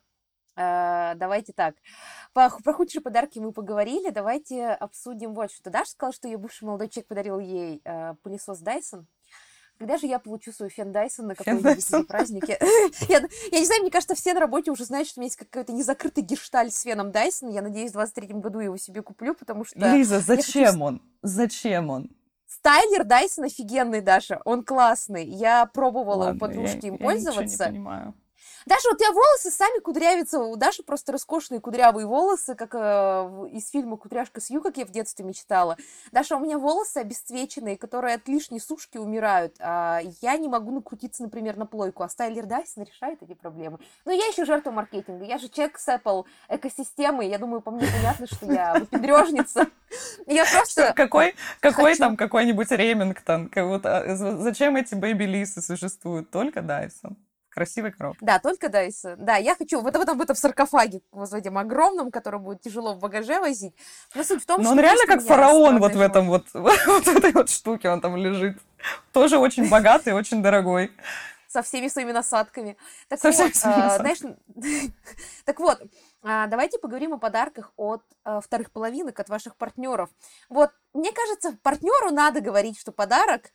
[0.55, 1.75] Э, Давайте так.
[2.33, 4.11] По- Про худшие подарки мы поговорили.
[4.11, 5.69] Давайте обсудим вот что.
[5.69, 9.03] Даша сказала, что ее бывший молодой человек подарил ей э, пылесос Dyson.
[9.77, 12.05] Когда же я получу свой фен Dyson на Dyson.
[12.05, 12.57] празднике?
[13.09, 13.19] Я,
[13.51, 15.73] я не знаю, мне кажется, все на работе уже знают, что у меня есть какой-то
[15.73, 17.51] незакрытый гештальт с феном Dyson.
[17.51, 19.77] Я надеюсь, в 23 году его себе куплю, потому что...
[19.79, 21.01] Лиза, хочу зачем он?
[21.23, 22.09] Зачем он?
[22.65, 24.41] Стайлер Дайсон офигенный, Даша.
[24.43, 25.23] Он классный.
[25.23, 27.65] Я пробовала Ладно, у подружки я- им я ничего не пользоваться.
[27.65, 28.15] понимаю.
[28.65, 30.39] Даша, у тебя волосы сами кудрявятся.
[30.39, 34.89] У Даши просто роскошные кудрявые волосы, как э, из фильма «Кудряшка Сью», как я в
[34.89, 35.77] детстве мечтала.
[36.11, 39.55] Даша, у меня волосы обесцвеченные, которые от лишней сушки умирают.
[39.59, 42.01] А я не могу накрутиться, например, на плойку.
[42.01, 43.77] А Стайлер Дайсон решает эти проблемы.
[44.03, 45.25] Но я еще жертва маркетинга.
[45.25, 47.25] Я же человек с Apple экосистемы.
[47.25, 49.67] Я думаю, по мне понятно, что я выпендрежница.
[50.25, 50.93] Я просто...
[50.95, 53.51] Какой, какой там какой-нибудь Ремингтон?
[53.55, 56.31] Вот, а, зачем эти бэйби-лисы существуют?
[56.31, 57.15] Только Дайсон.
[57.55, 58.25] Красивый коробка.
[58.25, 59.15] Да, только Дайсон.
[59.17, 62.99] Да, я хочу в этом, в этом саркофаге, вот этим огромном, который будет тяжело в
[62.99, 63.73] багаже возить.
[64.13, 64.73] Но суть в том, Но что...
[64.73, 68.57] он реально как фараон вот в этом вот, вот этой вот штуке он там лежит.
[69.13, 70.91] Тоже очень богатый, очень дорогой.
[71.47, 72.75] Со всеми своими насадками.
[73.07, 74.19] Так Со вот, всеми а, знаешь,
[75.45, 75.81] так вот,
[76.23, 80.09] а, давайте поговорим о подарках от а, вторых половинок, от ваших партнеров.
[80.49, 83.51] Вот, мне кажется, партнеру надо говорить, что подарок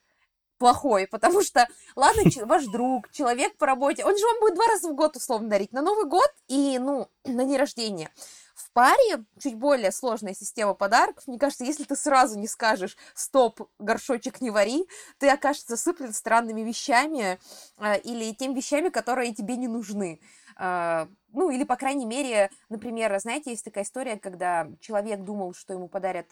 [0.61, 4.89] плохой, потому что, ладно, ваш друг, человек по работе, он же вам будет два раза
[4.89, 8.11] в год условно дарить, на Новый год и, ну, на день рождения.
[8.55, 11.27] В паре чуть более сложная система подарков.
[11.27, 14.87] Мне кажется, если ты сразу не скажешь «стоп, горшочек не вари»,
[15.19, 17.41] ты окажешься засыплен странными вещами
[17.79, 20.21] э, или теми вещами, которые тебе не нужны.
[20.59, 25.73] Э, ну, или, по крайней мере, например, знаете, есть такая история, когда человек думал, что
[25.73, 26.27] ему подарят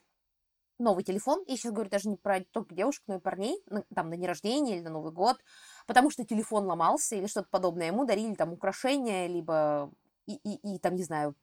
[0.78, 3.62] новый телефон, я сейчас говорю даже не про только девушек, но и парней,
[3.94, 5.38] там, на день рождения или на Новый год,
[5.86, 9.90] потому что телефон ломался или что-то подобное, ему дарили там украшения, либо
[10.26, 11.34] и, и, и там, не знаю,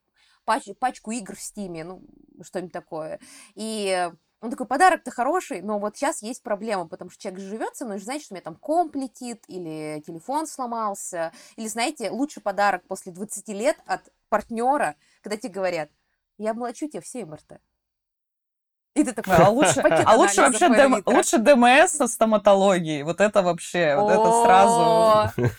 [0.45, 2.03] пач, пачку игр в Стиме, ну,
[2.41, 3.19] что-нибудь такое.
[3.55, 4.09] И
[4.41, 7.99] он такой, подарок-то хороший, но вот сейчас есть проблема, потому что человек живет со мной,
[7.99, 13.11] знаете, что у меня там комп летит, или телефон сломался, или, знаете, лучший подарок после
[13.11, 15.89] 20 лет от партнера, когда тебе говорят,
[16.37, 17.59] я оплачу тебе все МРТ.
[18.95, 23.03] И ты такой, а лучше, а лучше вообще ДМ, лучше ДМС со стоматологией.
[23.03, 25.49] Вот это вообще, вот это сразу.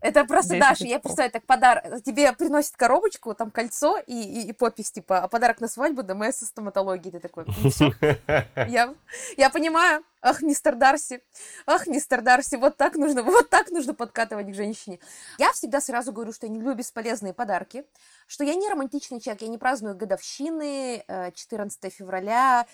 [0.00, 4.52] Это просто, Даша, я представляю, так подарок, тебе приносят коробочку, там кольцо и, и, и
[4.52, 7.12] подпись, типа, а подарок на свадьбу ДМС со стоматологией.
[7.12, 7.92] Ты такой, «Ну
[8.68, 8.94] я,
[9.36, 10.02] я понимаю.
[10.22, 11.22] Ах, мистер Дарси,
[11.64, 14.98] ах, мистер Дарси, вот так нужно, вот так нужно подкатывать к женщине.
[15.38, 17.84] Я всегда сразу говорю, что я не люблю бесполезные подарки,
[18.26, 22.66] что я не романтичный человек, я не праздную годовщины, 14 э, февраля,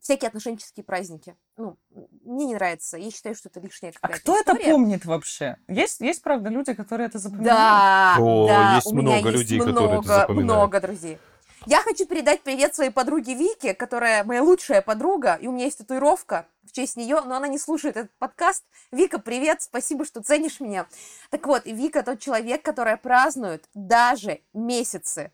[0.00, 1.36] всякие отношенческие праздники.
[1.56, 1.76] Ну,
[2.24, 2.96] мне не нравится.
[2.96, 4.60] Я считаю, что это лишняя А кто история.
[4.60, 5.56] это помнит вообще?
[5.68, 7.48] Есть, есть, правда, люди, которые это запоминают?
[7.48, 10.44] Да, О, да, есть у меня много есть людей, много, которые это запоминают.
[10.44, 11.18] много друзей.
[11.66, 15.78] Я хочу передать привет своей подруге Вике, которая моя лучшая подруга, и у меня есть
[15.78, 18.64] татуировка в честь нее, но она не слушает этот подкаст.
[18.92, 20.86] Вика, привет, спасибо, что ценишь меня.
[21.30, 25.32] Так вот, Вика тот человек, который празднует даже месяцы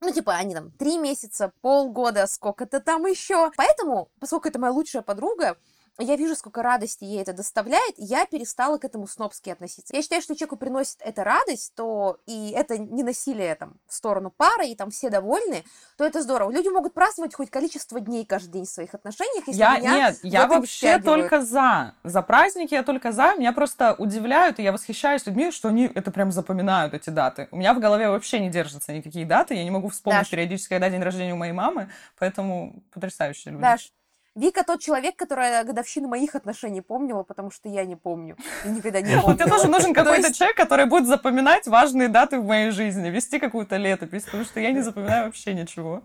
[0.00, 3.50] ну, типа, они там три месяца, полгода, сколько-то там еще.
[3.56, 5.56] Поэтому, поскольку это моя лучшая подруга,
[5.98, 9.94] я вижу, сколько радости ей это доставляет, я перестала к этому снобски относиться.
[9.96, 14.30] Я считаю, что человеку приносит это радость, то и это не насилие там в сторону
[14.30, 15.64] пары, и там все довольны,
[15.96, 16.50] то это здорово.
[16.50, 20.18] Люди могут праздновать хоть количество дней каждый день в своих отношениях, если я, меня Нет,
[20.22, 21.94] я вообще только за.
[22.04, 23.34] За праздники я только за.
[23.36, 27.48] Меня просто удивляют, и я восхищаюсь людьми, что они это прям запоминают, эти даты.
[27.50, 30.30] У меня в голове вообще не держатся никакие даты, я не могу вспомнить Даш.
[30.30, 33.62] периодически, когда день рождения у моей мамы, поэтому потрясающие люди.
[33.62, 33.92] Даш,
[34.36, 38.36] Вика тот человек, который годовщину моих отношений помнила, потому что я не помню.
[38.66, 39.38] И никогда не помню.
[39.38, 43.76] Тебе тоже нужен какой-то человек, который будет запоминать важные даты в моей жизни, вести какую-то
[43.76, 46.02] летопись, потому что я не запоминаю вообще ничего.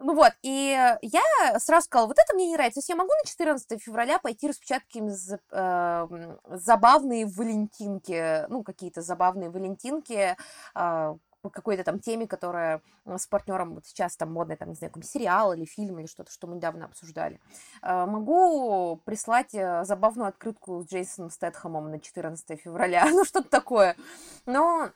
[0.00, 2.76] Ну вот, и я сразу сказала, вот это мне не нравится.
[2.76, 9.02] То есть я могу на 14 февраля пойти распечатать какие-нибудь э, забавные валентинки, ну, какие-то
[9.02, 10.36] забавные валентинки,
[10.74, 14.92] э, по какой-то там теме, которая с партнером вот сейчас там модный, там, не знаю,
[14.92, 17.40] какой сериал или фильм или что-то, что мы недавно обсуждали.
[17.82, 23.96] А, могу прислать э, забавную открытку с Джейсоном Стэтхэмом на 14 февраля, ну что-то такое.
[24.46, 24.90] Но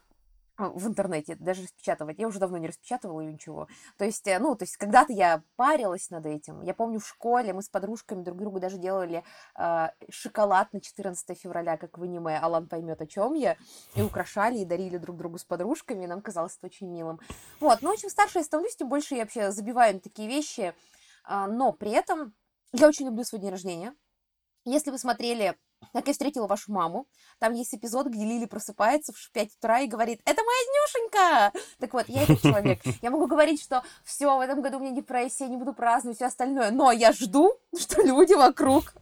[0.70, 2.18] в интернете, даже распечатывать.
[2.18, 3.68] Я уже давно не распечатывала ее ничего.
[3.98, 6.62] То есть, э, ну, то есть когда-то я парилась над этим.
[6.62, 9.25] Я помню в школе мы с подружками друг другу даже делали
[9.59, 13.57] э, шоколад на 14 февраля, как в аниме Алан поймет, о чем я,
[13.94, 17.20] и украшали, и дарили друг другу с подружками, и нам казалось это очень милым.
[17.61, 20.75] Вот, но чем старше я становлюсь, тем больше я вообще забиваю на такие вещи,
[21.29, 22.35] э, но при этом
[22.72, 23.94] я очень люблю свой день рождения.
[24.64, 25.57] Если вы смотрели
[25.92, 27.07] как я встретила вашу маму.
[27.38, 31.53] Там есть эпизод, где Лили просыпается в 5 утра и говорит, это моя Дразнюшенька!
[31.79, 32.81] Так вот, я этот человек.
[33.01, 36.27] Я могу говорить, что все, в этом году у меня депрессия, не буду праздновать, все
[36.27, 36.70] остальное.
[36.70, 38.94] Но я жду, что люди вокруг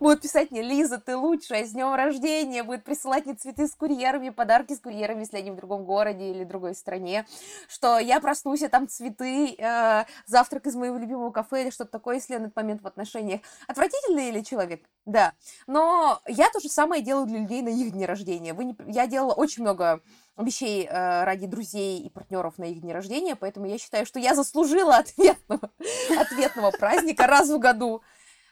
[0.00, 4.30] будут писать мне, Лиза, ты лучшая, с днем рождения, будут присылать мне цветы с курьерами,
[4.30, 7.26] подарки с курьерами, если они в другом городе или другой стране,
[7.68, 12.16] что я проснусь, а там цветы, э, завтрак из моего любимого кафе или что-то такое,
[12.16, 13.40] если на этот момент в отношениях.
[13.66, 14.82] Отвратительный или человек?
[15.04, 15.34] Да.
[15.66, 18.54] Но я то же самое делаю для людей на их дни рождения.
[18.54, 18.76] Вы не...
[18.88, 20.00] Я делала очень много
[20.44, 24.34] вещей э, ради друзей и партнеров на их дни рождения, поэтому я считаю, что я
[24.34, 25.70] заслужила ответного,
[26.18, 28.02] ответного праздника раз в году.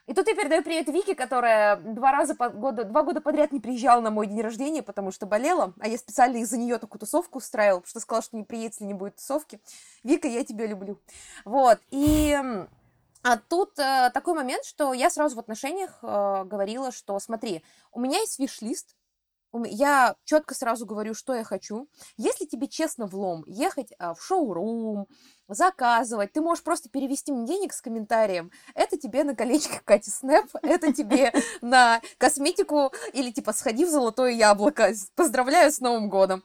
[0.07, 3.61] И тут я передаю привет Вике, которая два раза по года, два года подряд не
[3.61, 7.39] приезжала на мой день рождения, потому что болела, а я специально из-за нее такую тусовку
[7.39, 9.61] устраивала, потому что сказала, что не приедет, если не будет тусовки.
[10.03, 11.01] Вика, я тебя люблю.
[11.45, 12.39] Вот, и...
[13.27, 17.99] А тут э, такой момент, что я сразу в отношениях э, говорила, что смотри, у
[17.99, 18.95] меня есть виш-лист,
[19.65, 21.89] я четко сразу говорю, что я хочу.
[22.17, 25.07] Если тебе честно влом ехать а, в шоурум,
[25.49, 28.51] заказывать, ты можешь просто перевести мне денег с комментарием.
[28.75, 34.31] Это тебе на колечко Кати Снэп, это тебе на косметику или типа сходи в золотое
[34.31, 34.93] яблоко.
[35.15, 36.43] Поздравляю с Новым годом.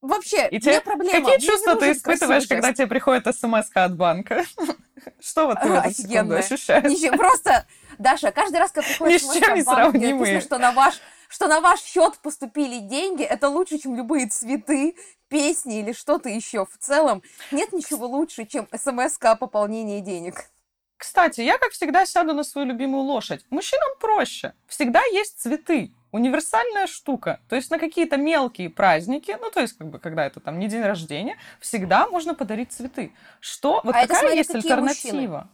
[0.00, 1.28] Вообще, и тебе, проблема.
[1.28, 4.44] Какие чувства ты испытываешь, когда тебе приходит смс от банка?
[5.20, 7.16] Что вот ты в эту секунду ощущаешь?
[7.16, 7.66] Просто,
[7.98, 11.80] Даша, каждый раз, когда приходит смс от банка, написано, что на ваш что на ваш
[11.80, 14.96] счет поступили деньги, это лучше, чем любые цветы,
[15.28, 16.66] песни или что-то еще.
[16.66, 20.50] В целом нет ничего лучше, чем смс о пополнении денег.
[20.96, 23.44] Кстати, я, как всегда, сяду на свою любимую лошадь.
[23.50, 24.52] Мужчинам проще.
[24.66, 25.92] Всегда есть цветы.
[26.10, 27.38] Универсальная штука.
[27.48, 30.66] То есть на какие-то мелкие праздники, ну, то есть, как бы, когда это там не
[30.66, 33.12] день рождения, всегда можно подарить цветы.
[33.38, 33.80] Что?
[33.84, 35.12] Вот а такая смотри, есть альтернатива.
[35.12, 35.48] Мужчины.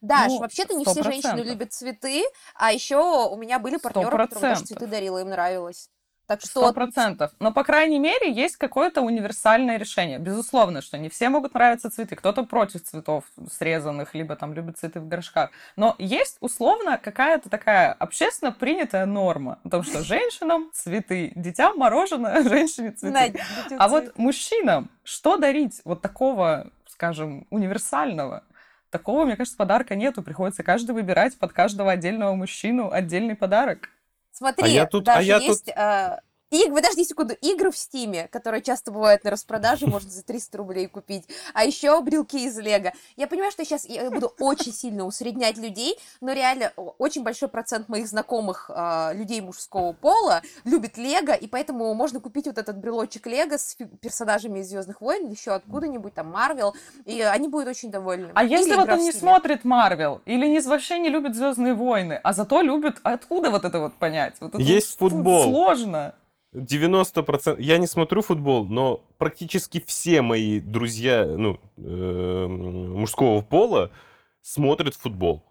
[0.00, 4.40] Даш, ну, вообще-то не все женщины любят цветы, а еще у меня были партнеры, которым
[4.40, 5.90] даже цветы дарила, им нравилось.
[6.26, 6.60] Так что...
[6.60, 7.30] Сто процентов.
[7.38, 10.18] Но, по крайней мере, есть какое-то универсальное решение.
[10.18, 12.16] Безусловно, что не все могут нравиться цветы.
[12.16, 15.50] Кто-то против цветов срезанных, либо там любит цветы в горшках.
[15.76, 19.60] Но есть, условно, какая-то такая общественно принятая норма.
[19.64, 23.40] О том, что женщинам цветы, детям мороженое, женщине цветы.
[23.78, 28.42] А вот мужчинам что дарить вот такого, скажем, универсального?
[28.90, 30.22] Такого, мне кажется, подарка нету.
[30.22, 33.90] Приходится каждый выбирать под каждого отдельного мужчину отдельный подарок.
[34.32, 35.66] Смотри, а я тут, даже а я есть...
[35.66, 35.74] Тут...
[35.76, 40.58] Э, Иг, подожди секунду, игры в Стиме, которые часто бывают на распродаже, можно за 300
[40.58, 41.24] рублей купить.
[41.54, 42.92] А еще брелки из Лего.
[43.16, 47.88] Я понимаю, что сейчас я буду очень сильно усреднять людей, но реально очень большой процент
[47.88, 53.26] моих знакомых э, людей мужского пола любит Лего, и поэтому можно купить вот этот брелочек
[53.26, 58.30] Лего с персонажами из Звездных войн, еще откуда-нибудь, там, Марвел, и они будут очень довольны.
[58.34, 62.32] А если вот он не смотрит Марвел, или не, вообще не любит Звездные войны, а
[62.32, 64.34] зато любит, откуда вот это вот понять?
[64.38, 65.42] Вот это Есть вот футбол.
[65.44, 66.14] Сложно.
[66.56, 67.60] 90%...
[67.60, 73.90] Я не смотрю футбол, но практически все мои друзья ну, э, мужского пола
[74.40, 75.42] смотрят футбол.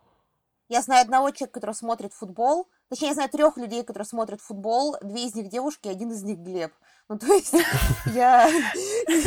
[0.68, 2.68] Я знаю одного человека, который смотрит футбол.
[2.90, 4.96] Точнее, я знаю трех людей, которые смотрят футбол.
[5.02, 6.72] Две из них девушки, один из них Глеб.
[7.08, 7.54] Ну, то есть
[8.14, 8.50] я...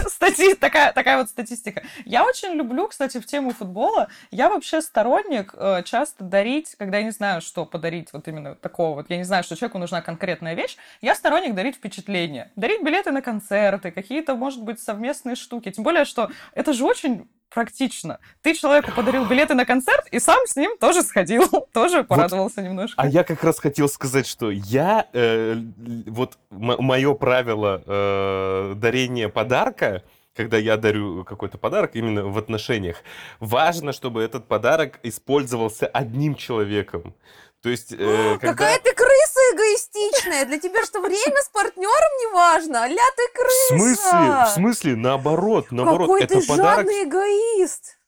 [0.08, 0.54] Стати...
[0.54, 1.82] такая, такая вот статистика.
[2.04, 4.08] Я очень люблю, кстати, в тему футбола.
[4.30, 8.96] Я вообще сторонник э, часто дарить, когда я не знаю, что подарить, вот именно такого
[8.96, 12.50] вот, я не знаю, что человеку нужна конкретная вещь, я сторонник дарить впечатления.
[12.56, 15.70] Дарить билеты на концерты, какие-то, может быть, совместные штуки.
[15.70, 18.18] Тем более, что это же очень практично.
[18.42, 22.68] Ты человеку подарил билеты на концерт и сам с ним тоже сходил, тоже порадовался вот,
[22.68, 23.00] немножко.
[23.00, 25.56] А я как раз хотел сказать, что я э,
[26.06, 30.02] вот мое правило э, дарения подарка
[30.34, 32.98] когда я дарю какой-то подарок именно в отношениях,
[33.40, 37.12] важно, чтобы этот подарок использовался одним человеком.
[37.60, 38.52] То есть, э, когда...
[38.52, 40.44] Какая ты крыса эгоистичная!
[40.46, 42.86] Для тебя что, время с партнером не важно?
[42.88, 43.74] Ля ты крыса!
[43.74, 44.44] В смысле?
[44.44, 44.96] В смысле?
[44.96, 46.08] Наоборот, наоборот.
[46.08, 46.86] Какой это ты подарок...
[46.86, 47.98] жадный эгоист!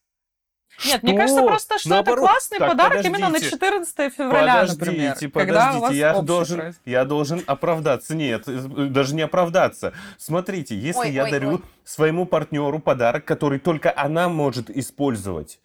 [0.84, 1.06] Нет, что?
[1.06, 2.24] мне кажется просто, что Наоборот.
[2.24, 3.18] это классный так, подарок подождите.
[3.18, 5.12] именно на 14 февраля, подождите, например.
[5.12, 8.14] Подождите, когда у вас я должен, я должен оправдаться.
[8.14, 8.44] Нет,
[8.92, 9.92] даже не оправдаться.
[10.16, 11.62] Смотрите, если ой, я ой, дарю ой.
[11.84, 15.60] своему партнеру подарок, который только она может использовать,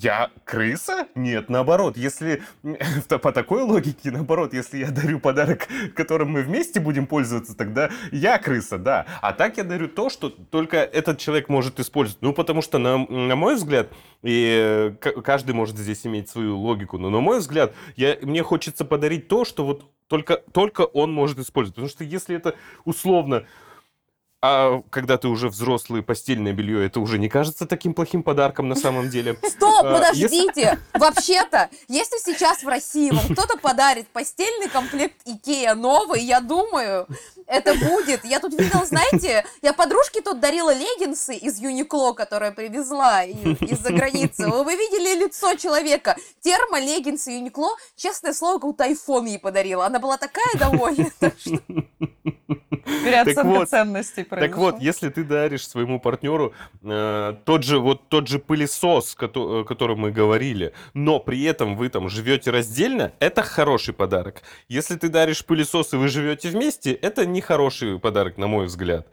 [0.00, 1.08] я крыса?
[1.14, 1.96] Нет, наоборот.
[1.96, 2.42] Если
[3.08, 8.38] по такой логике, наоборот, если я дарю подарок, которым мы вместе будем пользоваться, тогда я
[8.38, 9.06] крыса, да.
[9.20, 12.22] А так я дарю то, что только этот человек может использовать.
[12.22, 13.88] Ну, потому что, на, на мой взгляд,
[14.22, 19.28] и каждый может здесь иметь свою логику, но на мой взгляд, я, мне хочется подарить
[19.28, 21.74] то, что вот только, только он может использовать.
[21.74, 23.46] Потому что если это условно
[24.40, 28.76] А когда ты уже взрослый, постельное белье, это уже не кажется таким плохим подарком на
[28.76, 29.36] самом деле.
[29.44, 30.78] Стоп, А, подождите!
[30.94, 37.08] Вообще-то, если сейчас в России вам кто-то подарит постельный комплект Икея новый, я думаю,
[37.48, 38.24] это будет.
[38.24, 44.48] Я тут видел, знаете, я подружке тут дарила леггинсы из Юникло, которая привезла из-за границы.
[44.48, 46.16] Вы видели лицо человека?
[46.42, 49.86] Термо, леггинсы Юникло, честное слово, как будто айфон ей подарила.
[49.86, 51.10] Она была такая довольна.
[52.84, 56.52] Переоценка ценностей Так вот, если ты даришь своему партнеру
[56.82, 61.88] э, тот же вот тот же пылесос, о котором мы говорили, но при этом вы
[61.88, 64.42] там живете раздельно, это хороший подарок.
[64.68, 69.06] Если ты даришь пылесос и вы живете вместе, это не хороший подарок, на мой взгляд.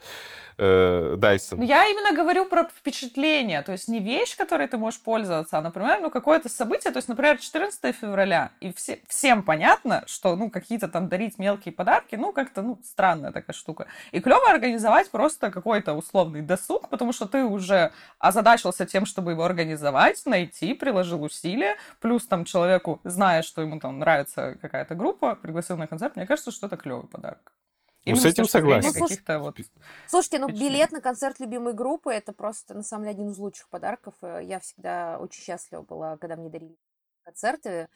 [0.57, 1.17] Э.
[1.51, 5.61] Ну, Я именно говорю про впечатление, то есть не вещь, которой ты можешь пользоваться, а,
[5.61, 10.49] например, ну, какое-то событие, то есть, например, 14 февраля, и все, всем понятно, что, ну,
[10.49, 13.87] какие-то там дарить мелкие подарки, ну, как-то, ну, странная такая штука.
[14.11, 19.43] И клево организовать просто какой-то условный досуг, потому что ты уже озадачился тем, чтобы его
[19.43, 25.75] организовать, найти, приложил усилия, плюс там человеку, зная, что ему там нравится какая-то группа, пригласил
[25.77, 27.51] на концерт, мне кажется, что это клевый подарок.
[28.05, 28.91] Ну, Именно с этим согласен.
[28.95, 29.57] Ну, каких-то вот
[30.07, 33.67] Слушайте, ну билет на концерт любимой группы это просто на самом деле один из лучших
[33.69, 34.13] подарков.
[34.21, 36.77] Э, Я всегда очень счастлива была, когда мне дарили
[37.23, 37.89] концерты.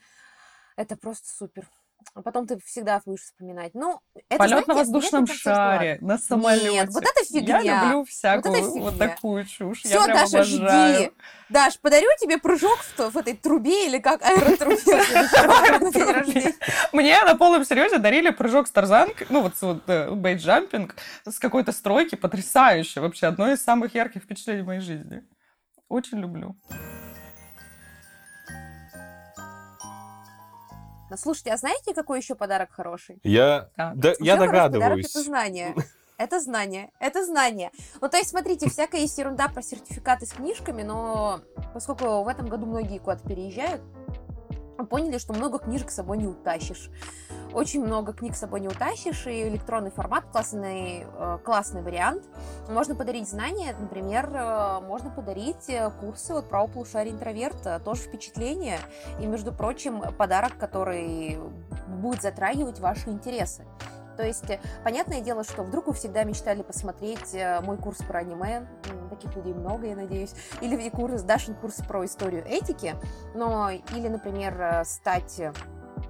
[0.75, 1.67] Это просто супер.
[2.15, 3.73] А потом ты всегда будешь вспоминать.
[3.75, 5.35] Ну, это, Полет знаете, на воздушном ладно.
[5.35, 6.71] шаре, на самолете.
[6.71, 7.59] Нет, вот это фигня.
[7.59, 9.07] Я люблю всякую это вот, фигня.
[9.07, 9.81] такую чушь.
[9.81, 10.95] Все, я прям Даша, обожаю.
[10.95, 11.11] жди.
[11.49, 14.77] Даш, подарю тебе прыжок в, в этой трубе или как аэротрубе.
[16.93, 20.95] Мне на полном серьезе дарили прыжок с тарзанкой, ну вот, с вот э, бейджампинг
[21.27, 23.01] с какой-то стройки, потрясающе.
[23.01, 25.23] Вообще, одно из самых ярких впечатлений в моей жизни.
[25.87, 26.55] Очень люблю.
[31.09, 33.19] Ну, Слушайте, а знаете, какой еще подарок хороший?
[33.23, 33.97] Я, Так.
[33.97, 35.05] да, я хороший подарок догадываюсь.
[35.09, 35.75] Это знание.
[36.19, 37.71] Это знание, это знание.
[38.01, 41.39] Ну, то есть, смотрите, всякая есть ерунда про сертификаты с книжками, но
[41.73, 43.81] поскольку в этом году многие куда-то переезжают,
[44.85, 46.89] поняли, что много книжек с собой не утащишь.
[47.53, 52.23] Очень много книг с собой не утащишь, и электронный формат классный, э, классный вариант.
[52.69, 58.79] Можно подарить знания, например, э, можно подарить э, курсы от правого полушария интроверта, тоже впечатление,
[59.19, 61.39] и, между прочим, подарок, который
[61.87, 63.65] будет затрагивать ваши интересы.
[64.19, 68.19] То есть, э, понятное дело, что вдруг вы всегда мечтали посмотреть э, мой курс про
[68.19, 68.67] аниме,
[69.09, 72.95] таких людей много, я надеюсь, или курс, Дашин курс про историю этики,
[73.33, 75.41] но, или, например, э, стать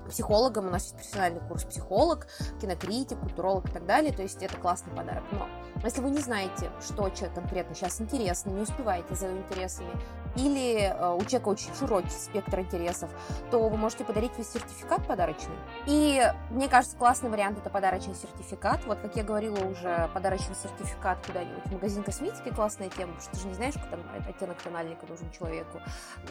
[0.10, 2.26] психологом, у нас есть профессиональный курс психолог,
[2.60, 5.24] кинокритик, культуролог и так далее, то есть это классный подарок.
[5.32, 5.47] Но
[5.84, 9.91] если вы не знаете, что человек конкретно сейчас интересно, не успеваете за его интересами,
[10.36, 13.09] или э, у человека очень широкий спектр интересов,
[13.51, 15.55] то вы можете подарить весь сертификат подарочный.
[15.86, 18.86] И мне кажется, классный вариант это подарочный сертификат.
[18.86, 23.32] Вот, как я говорила уже, подарочный сертификат куда-нибудь в магазин косметики классная тема, потому что
[23.32, 25.80] ты же не знаешь, какой там оттенок тональника нужен человеку.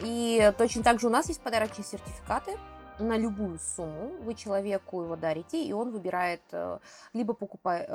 [0.01, 2.57] И точно так же у нас есть подарочные сертификаты
[2.99, 4.11] на любую сумму.
[4.21, 6.79] Вы человеку его дарите, и он выбирает, э,
[7.13, 7.89] либо покупает,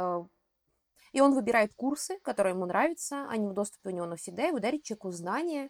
[1.14, 4.58] и он выбирает курсы, которые ему нравятся, они в доступе у него навсегда, и вы
[4.58, 5.68] дарите человеку знания, э,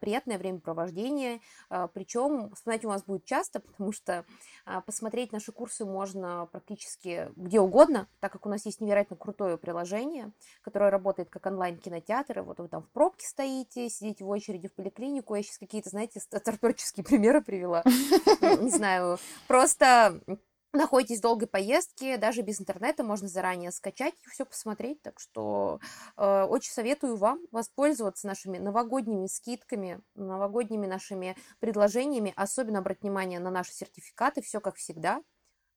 [0.00, 1.40] приятное времяпровождение.
[1.70, 4.24] Э, Причем вспоминать у вас будет часто, потому что
[4.64, 9.56] а, посмотреть наши курсы можно практически где угодно, так как у нас есть невероятно крутое
[9.58, 12.38] приложение, которое работает как онлайн-кинотеатр.
[12.38, 15.34] И Вот вы там в пробке стоите, сидите в очереди в поликлинику.
[15.34, 17.82] Я сейчас какие-то, знаете, старперческие примеры привела.
[18.60, 20.20] Не знаю, просто
[20.72, 25.02] находитесь в долгой поездке, даже без интернета можно заранее скачать и все посмотреть.
[25.02, 25.80] Так что
[26.16, 32.32] э, очень советую вам воспользоваться нашими новогодними скидками, новогодними нашими предложениями.
[32.36, 34.42] Особенно обратить внимание на наши сертификаты.
[34.42, 35.22] Все как всегда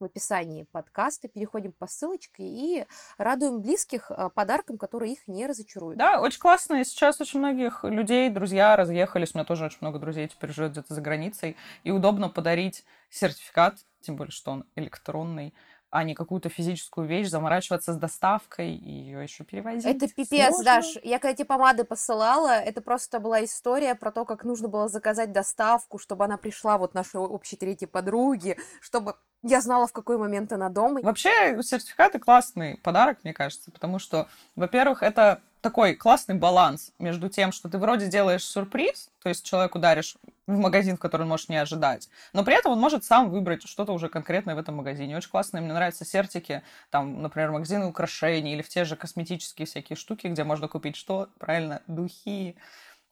[0.04, 1.28] в описании подкаста.
[1.28, 2.86] Переходим по ссылочке и
[3.16, 5.96] радуем близких э, подарком, который их не разочарует.
[5.96, 6.80] Да, очень классно.
[6.80, 9.34] И сейчас очень многих людей, друзья разъехались.
[9.34, 11.56] У меня тоже очень много друзей теперь живет где-то за границей.
[11.84, 15.54] И удобно подарить сертификат, тем более, что он электронный,
[15.94, 19.84] а не какую-то физическую вещь, заморачиваться с доставкой и ее еще перевозить.
[19.86, 20.64] Это пипец, Сложно.
[20.64, 20.96] Даш.
[21.04, 25.30] Я когда тебе помады посылала, это просто была история про то, как нужно было заказать
[25.30, 29.14] доставку, чтобы она пришла вот нашей общей третьей подруге, чтобы
[29.46, 31.00] я знала, в какой момент она дома.
[31.02, 34.26] Вообще, сертификаты классный подарок, мне кажется, потому что,
[34.56, 39.78] во-первых, это такой классный баланс между тем, что ты вроде делаешь сюрприз, то есть человеку
[39.78, 40.16] даришь
[40.46, 43.66] в магазин, в который он может не ожидать, но при этом он может сам выбрать
[43.66, 45.16] что-то уже конкретное в этом магазине.
[45.16, 49.96] Очень классно, мне нравятся сертики, там, например, магазины украшений или в те же косметические всякие
[49.96, 51.28] штуки, где можно купить что?
[51.38, 52.56] Правильно, духи.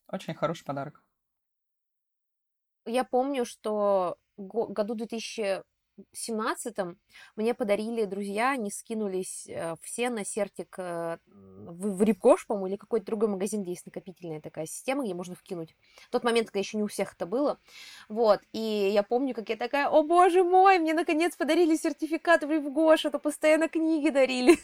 [0.09, 1.03] Очень хороший подарок.
[2.85, 5.63] Я помню, что го- году 2000
[6.15, 6.99] 17-м
[7.37, 12.77] мне подарили друзья, они скинулись э, все на сертик э, в, в Рипкош, по-моему, или
[12.77, 15.75] какой-то другой магазин, где есть накопительная такая система, где можно вкинуть.
[16.09, 17.59] В тот момент, когда еще не у всех это было.
[18.09, 22.51] Вот, и я помню, как я такая, о боже мой, мне наконец подарили сертификат в
[22.51, 24.59] Рипкош, а то постоянно книги дарили.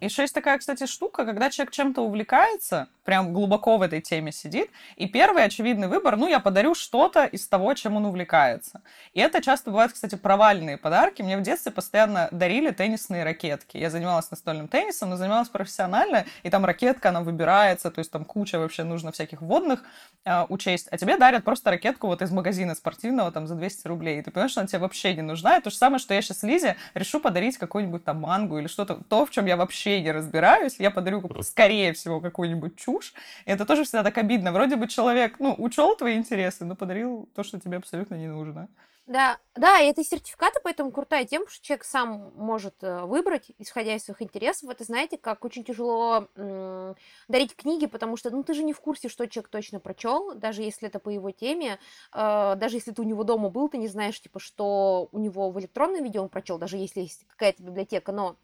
[0.00, 4.70] Еще есть такая, кстати, штука, когда человек чем-то увлекается, прям глубоко в этой теме сидит,
[4.96, 8.82] и первый очевидный выбор, ну, я подарю что-то из того, чем он увлекается.
[9.12, 11.22] И это часто бывают, кстати, провальные подарки.
[11.22, 13.76] Мне в детстве постоянно дарили теннисные ракетки.
[13.76, 18.24] Я занималась настольным теннисом, но занималась профессионально, и там ракетка, она выбирается, то есть там
[18.24, 19.84] куча вообще нужно всяких водных
[20.24, 20.88] э, учесть.
[20.90, 24.18] А тебе дарят просто ракетку вот из магазина спортивного там за 200 рублей.
[24.18, 25.56] И ты понимаешь, что она тебе вообще не нужна.
[25.56, 28.96] Это то же самое, что я сейчас Лизе решу подарить какую-нибудь там мангу или что-то,
[29.14, 33.14] то, в чем я вообще не разбираюсь, я подарю, скорее всего, какую-нибудь чушь.
[33.44, 34.50] И это тоже всегда так обидно.
[34.50, 38.66] Вроде бы человек, ну, учел твои интересы, но подарил то, что тебе абсолютно не нужно.
[39.06, 43.94] Да, да, и это сертификаты, поэтому крутая тема, что человек сам может э, выбрать, исходя
[43.94, 44.70] из своих интересов.
[44.70, 46.26] Это, знаете, как очень тяжело
[47.28, 50.62] дарить книги, потому что, ну, ты же не в курсе, что человек точно прочел, даже
[50.62, 51.78] если это по его теме,
[52.14, 55.50] э, даже если ты у него дома был, ты не знаешь, типа, что у него
[55.50, 58.10] в электронном виде он прочел, даже если есть какая-то библиотека.
[58.10, 58.36] Но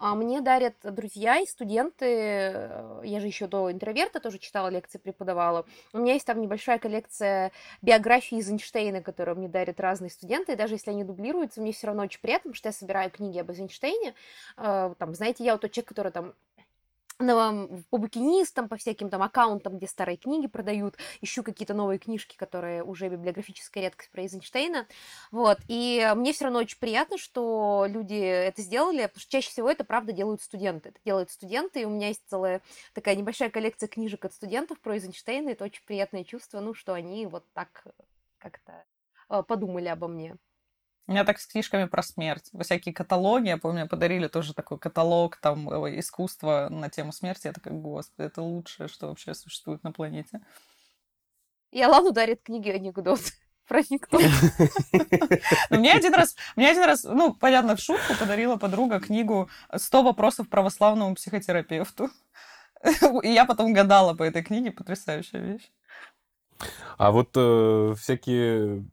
[0.00, 4.98] э, мне дарят друзья и студенты, э, я же еще до интроверта тоже читала лекции,
[4.98, 5.64] преподавала.
[5.92, 7.52] У меня есть там небольшая коллекция
[7.82, 11.72] биографии из Эйнштейна, которую мне дарят разные разные студенты, и даже если они дублируются, мне
[11.72, 14.14] все равно очень приятно, потому что я собираю книги об Эйнштейне.
[14.56, 16.34] Э, там, знаете, я вот тот человек, который там
[17.18, 22.84] по букинистам, по всяким там аккаунтам, где старые книги продают, ищу какие-то новые книжки, которые
[22.84, 24.86] уже библиографическая редкость про Эйзенштейна,
[25.32, 29.68] вот, и мне все равно очень приятно, что люди это сделали, потому что чаще всего
[29.68, 32.62] это, правда, делают студенты, это делают студенты, и у меня есть целая
[32.94, 37.26] такая небольшая коллекция книжек от студентов про Эйзенштейна, это очень приятное чувство, ну, что они
[37.26, 37.84] вот так
[38.38, 38.84] как-то а,
[39.28, 40.36] подумали обо мне.
[41.08, 42.50] У меня так с книжками про смерть.
[42.60, 45.66] Всякие каталоги, я помню, подарили тоже такой каталог там
[45.98, 47.46] искусства на тему смерти.
[47.46, 50.40] Я такая, господи, это лучшее, что вообще существует на планете.
[51.70, 53.20] И Алану дарит книги анекдот
[53.66, 54.22] про анекдот.
[55.70, 60.50] Мне один раз, мне один раз, ну, понятно, в шутку подарила подруга книгу «100 вопросов
[60.50, 62.10] православному психотерапевту».
[63.22, 65.70] И я потом гадала по этой книге, потрясающая вещь.
[66.98, 68.84] А вот э, всякие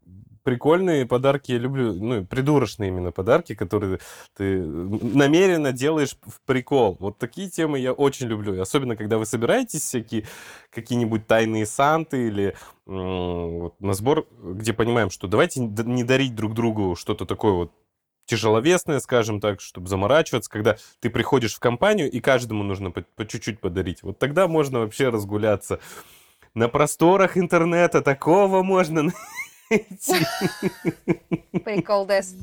[0.45, 3.99] прикольные подарки я люблю, ну, придурочные именно подарки, которые
[4.37, 6.95] ты намеренно делаешь в прикол.
[6.99, 8.53] Вот такие темы я очень люблю.
[8.53, 10.25] И особенно, когда вы собираетесь всякие
[10.69, 16.95] какие-нибудь тайные санты или вот, на сбор, где понимаем, что давайте не дарить друг другу
[16.95, 17.71] что-то такое вот
[18.27, 23.59] тяжеловесное, скажем так, чтобы заморачиваться, когда ты приходишь в компанию, и каждому нужно по, чуть-чуть
[23.59, 24.03] подарить.
[24.03, 25.79] Вот тогда можно вообще разгуляться
[26.55, 29.11] на просторах интернета такого можно
[29.69, 30.25] найти.
[31.63, 32.35] Прикол, Дес.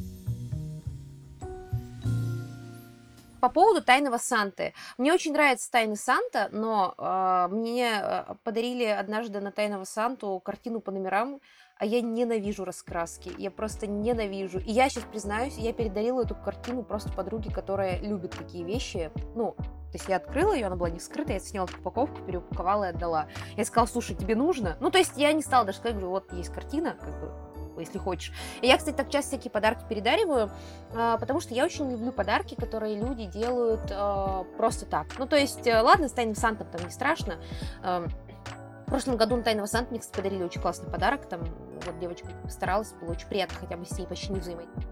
[3.41, 4.73] По поводу Тайного Санты.
[4.99, 10.81] Мне очень нравится Тайный Санта, но э, мне э, подарили однажды на Тайного Санту картину
[10.81, 11.41] по номерам
[11.83, 14.61] а я ненавижу раскраски, я просто ненавижу.
[14.61, 19.11] И я сейчас признаюсь, я передарила эту картину просто подруге, которая любит такие вещи.
[19.35, 22.89] Ну, то есть я открыла ее, она была не вскрыта, я сняла упаковку, переупаковала и
[22.91, 23.26] отдала.
[23.57, 24.76] Я сказала, слушай, тебе нужно?
[24.78, 27.99] Ну, то есть я не стала даже сказать, говорю, вот есть картина, как бы, если
[27.99, 28.33] хочешь.
[28.61, 30.53] И я, кстати, так часто всякие подарки передариваю,
[30.95, 35.09] а, потому что я очень люблю подарки, которые люди делают а, просто так.
[35.18, 37.39] Ну, то есть, э, ладно, с Тайным Сантом там не страшно,
[38.93, 41.26] прошлом году на Тайного Санта мне подарили очень классный подарок.
[41.26, 41.40] Там
[41.86, 44.86] вот девочка постаралась, было очень приятно хотя бы с ней почти не взаимодействовать.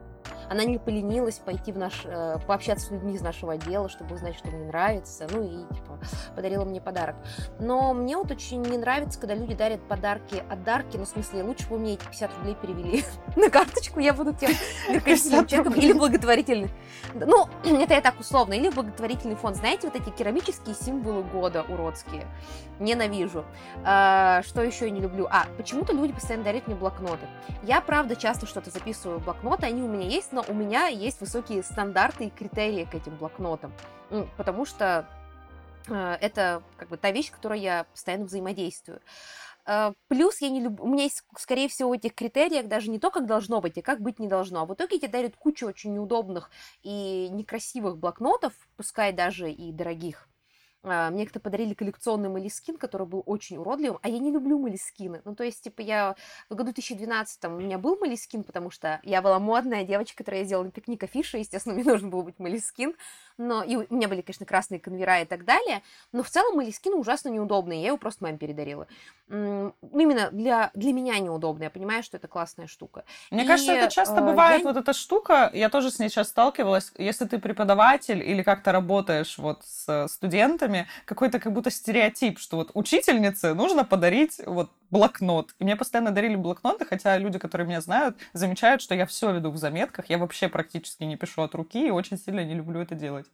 [0.51, 4.37] Она не поленилась пойти в наш, э, пообщаться с людьми из нашего отдела, чтобы узнать,
[4.37, 5.29] что мне нравится.
[5.31, 6.01] Ну и, типа,
[6.35, 7.15] подарила мне подарок.
[7.61, 10.97] Но мне вот очень не нравится, когда люди дарят подарки от дарки.
[10.97, 13.05] Ну, в смысле, лучше бы мне эти 50 рублей перевели
[13.37, 14.51] на карточку, я буду тем
[15.47, 15.75] человеком.
[15.75, 16.71] Или благотворительный.
[17.15, 18.55] Ну, это я так условно.
[18.55, 19.57] Или благотворительный фонд.
[19.57, 22.27] Знаете, вот эти керамические символы года уродские.
[22.81, 23.45] Ненавижу.
[23.85, 25.29] А, что еще я не люблю?
[25.31, 27.27] А, почему-то люди постоянно дарят мне блокноты.
[27.63, 31.21] Я, правда, часто что-то записываю в блокноты, они у меня есть, но у меня есть
[31.21, 33.73] высокие стандарты и критерии к этим блокнотам,
[34.37, 35.07] потому что
[35.89, 39.01] э, это как бы та вещь, которой я постоянно взаимодействую.
[39.67, 42.99] Э, плюс я не люблю, у меня есть, скорее всего, в этих критериях даже не
[42.99, 44.63] то, как должно быть, и как быть не должно.
[44.63, 46.51] А в итоге тебе дарят кучу очень неудобных
[46.83, 50.30] и некрасивых блокнотов, пускай даже и дорогих.
[50.83, 55.09] А, мне как-то подарили коллекционный Moleskine, который был очень уродливым, а я не люблю Moleskine
[55.09, 55.21] ы.
[55.25, 56.17] Ну, то есть, типа, я
[56.49, 60.63] в году 2012 у меня был Moleskine, потому что я была модная девочка, которая ездила
[60.63, 62.95] на пикник афиши, естественно, мне нужен был быть Moleskine,
[63.37, 66.95] но и у меня были, конечно, красные конвера и так далее, но в целом Малискин
[66.95, 68.87] ужасно неудобный, я его просто маме передарила.
[69.29, 73.05] Ну, именно для, для меня неудобно, я понимаю, что это классная штука.
[73.31, 74.67] Мне и, кажется, это часто э, бывает, я...
[74.67, 79.37] вот эта штука, я тоже с ней сейчас сталкивалась, если ты преподаватель или как-то работаешь
[79.39, 80.70] вот с студентами,
[81.05, 85.55] какой-то как будто стереотип, что вот учительнице нужно подарить вот блокнот.
[85.59, 89.51] И мне постоянно дарили блокноты, хотя люди, которые меня знают, замечают, что я все веду
[89.51, 92.95] в заметках, я вообще практически не пишу от руки и очень сильно не люблю это
[92.95, 93.27] делать.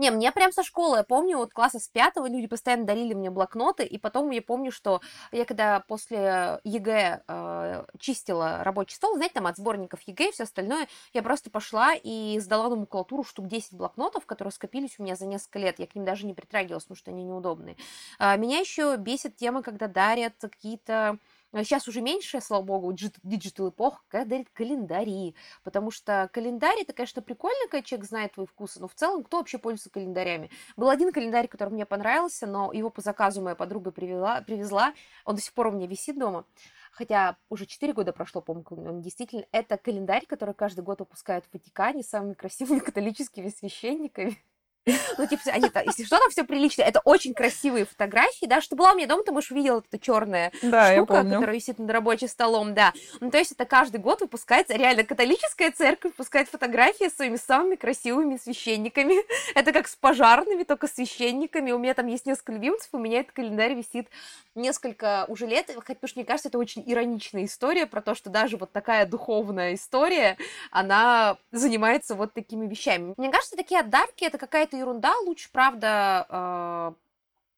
[0.00, 3.28] Не, мне прям со школы, я помню, вот класса с пятого люди постоянно дарили мне
[3.28, 9.34] блокноты, и потом я помню, что я когда после ЕГЭ э, чистила рабочий стол, знаете,
[9.34, 13.46] там от сборников ЕГЭ и все остальное, я просто пошла и сдала на макулатуру штук
[13.46, 15.78] 10 блокнотов, которые скопились у меня за несколько лет.
[15.78, 17.76] Я к ним даже не притрагивалась, потому что они неудобные.
[18.18, 21.18] А, меня еще бесит тема, когда дарят какие-то
[21.52, 25.34] Сейчас уже меньше, слава богу, digital эпоха, когда дарит календари,
[25.64, 29.38] потому что календарь, это, конечно, прикольно, когда человек знает твои вкусы, но в целом кто
[29.38, 30.50] вообще пользуется календарями?
[30.76, 34.94] Был один календарь, который мне понравился, но его по заказу моя подруга привела, привезла,
[35.24, 36.46] он до сих пор у меня висит дома,
[36.92, 41.52] хотя уже 4 года прошло, по-моему, он действительно, это календарь, который каждый год выпускают в
[41.52, 44.38] Ватикане самыми красивыми католическими священниками.
[44.86, 46.82] Ну, типа, они если что, там все прилично.
[46.82, 50.52] Это очень красивые фотографии, да, что была у меня дома, ты, можешь видел эту черная
[50.62, 52.92] да, штука, которая висит над рабочим столом, да.
[53.20, 57.76] Ну, то есть это каждый год выпускается, реально, католическая церковь выпускает фотографии с своими самыми
[57.76, 59.16] красивыми священниками.
[59.54, 61.72] Это как с пожарными, только священниками.
[61.72, 64.08] У меня там есть несколько любимцев, у меня этот календарь висит
[64.54, 68.56] несколько уже лет, потому что мне кажется, это очень ироничная история про то, что даже
[68.56, 70.36] вот такая духовная история,
[70.70, 73.14] она занимается вот такими вещами.
[73.16, 76.94] Мне кажется, такие отдарки это какая-то ерунда, лучше, правда,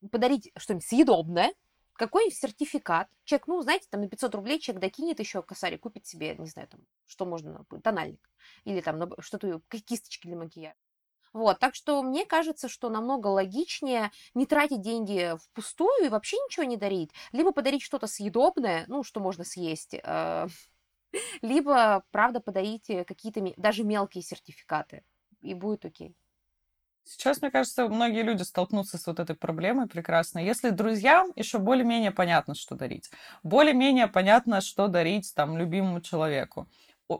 [0.03, 1.53] э, подарить что-нибудь съедобное,
[1.95, 3.09] какой-нибудь сертификат.
[3.25, 6.69] Человек, ну, знаете, там на 500 рублей человек докинет еще косарь купит себе, не знаю,
[6.69, 8.31] там, что можно, тональник.
[8.65, 10.75] Или там что-то, кисточки для макияжа.
[11.33, 16.65] Вот, так что мне кажется, что намного логичнее не тратить деньги впустую и вообще ничего
[16.65, 20.47] не дарить, либо подарить что-то съедобное, ну, что можно съесть, э,
[21.43, 25.05] либо, правда, подарить какие-то даже мелкие сертификаты,
[25.41, 26.15] и будет окей.
[27.05, 30.39] Сейчас, мне кажется, многие люди столкнутся с вот этой проблемой прекрасно.
[30.39, 33.11] Если друзьям еще более-менее понятно, что дарить.
[33.43, 36.69] Более-менее понятно, что дарить там любимому человеку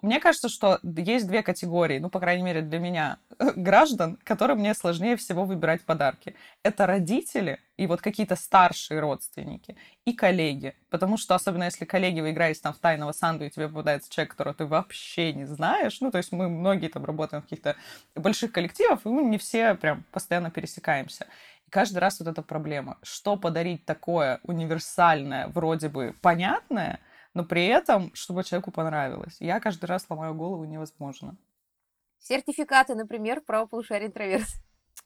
[0.03, 3.19] мне кажется, что есть две категории, ну, по крайней мере, для меня,
[3.57, 6.35] граждан, которым мне сложнее всего выбирать подарки.
[6.63, 10.75] Это родители и вот какие-то старшие родственники и коллеги.
[10.91, 14.33] Потому что, особенно если коллеги, вы играете там в тайного Санду, и тебе попадается человек,
[14.33, 17.77] которого ты вообще не знаешь, ну, то есть мы многие там работаем в каких-то
[18.15, 21.27] больших коллективах, и мы не все прям постоянно пересекаемся.
[21.71, 22.99] Каждый раз вот эта проблема.
[23.03, 27.01] Что подарить такое универсальное, вроде бы понятное–
[27.35, 29.37] но при этом, чтобы человеку понравилось.
[29.41, 31.37] Я каждый раз ломаю голову невозможно.
[32.19, 34.55] Сертификаты, например, в правополушарии интроверс.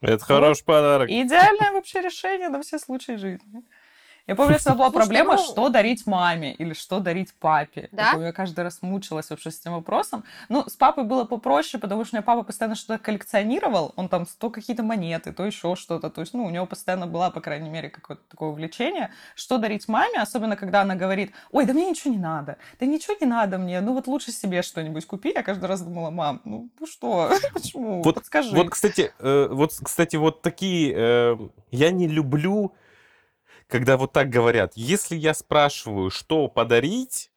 [0.01, 1.09] Это хороший подарок.
[1.09, 3.65] Идеальное вообще решение на все случаи жизни.
[4.27, 7.89] Я помню, что была проблема, ну что дарить маме или что дарить папе.
[7.93, 8.13] Да?
[8.19, 10.25] Я, каждый раз мучилась вообще с этим вопросом.
[10.49, 13.93] Ну, с папой было попроще, потому что у меня папа постоянно что-то коллекционировал.
[13.95, 16.11] Он там то какие-то монеты, то еще что-то.
[16.11, 19.13] То есть, ну, у него постоянно была, по крайней мере, какое-то такое увлечение.
[19.37, 22.57] Что дарить маме, особенно когда она говорит, ой, да мне ничего не надо.
[22.81, 23.81] Да ничего не надо мне.
[23.81, 25.33] Ну, вот лучше себе что-нибудь купи.
[25.35, 27.31] Я каждый раз думала, мам, ну, ну что?
[27.53, 28.03] Почему?
[28.03, 28.57] Вот, Подскажи.
[28.57, 30.93] Вот, кстати, э, вот, кстати, вот такие...
[30.97, 31.37] Э,
[31.71, 32.73] я не люблю
[33.69, 34.73] когда вот так говорят.
[34.77, 37.31] Если я спрашиваю, что подарить,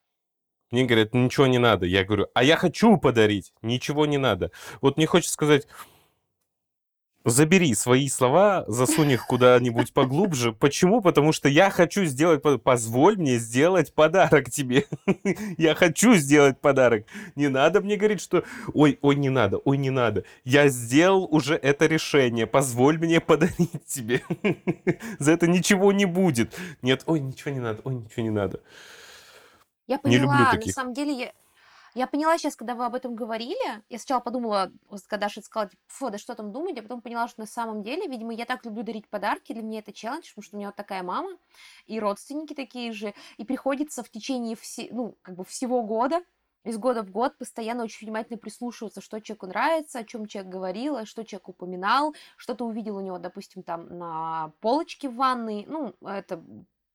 [0.70, 1.86] мне говорят, ничего не надо.
[1.86, 4.52] Я говорю, а я хочу подарить, ничего не надо.
[4.80, 5.66] Вот мне хочется сказать,
[7.24, 10.52] Забери свои слова, засунь их куда-нибудь поглубже.
[10.52, 11.02] Почему?
[11.02, 12.42] Потому что я хочу сделать...
[12.62, 14.86] Позволь мне сделать подарок тебе.
[15.58, 17.04] я хочу сделать подарок.
[17.36, 18.44] Не надо мне говорить, что...
[18.72, 20.24] Ой, ой, не надо, ой, не надо.
[20.44, 22.46] Я сделал уже это решение.
[22.46, 24.22] Позволь мне подарить тебе.
[25.18, 26.56] За это ничего не будет.
[26.80, 28.60] Нет, ой, ничего не надо, ой, ничего не надо.
[29.86, 30.66] Я поняла, не люблю таких.
[30.68, 31.32] на самом деле я,
[31.94, 34.72] я поняла сейчас, когда вы об этом говорили, я сначала подумала,
[35.08, 37.82] когда Даша сказала, типа, фу, да что там думать, а потом поняла, что на самом
[37.82, 40.68] деле, видимо, я так люблю дарить подарки, для меня это челлендж, потому что у меня
[40.68, 41.36] вот такая мама,
[41.86, 46.22] и родственники такие же, и приходится в течение все, ну, как бы всего года,
[46.64, 51.06] из года в год постоянно очень внимательно прислушиваться, что человеку нравится, о чем человек говорил,
[51.06, 56.42] что человек упоминал, что-то увидел у него, допустим, там на полочке в ванной, ну, это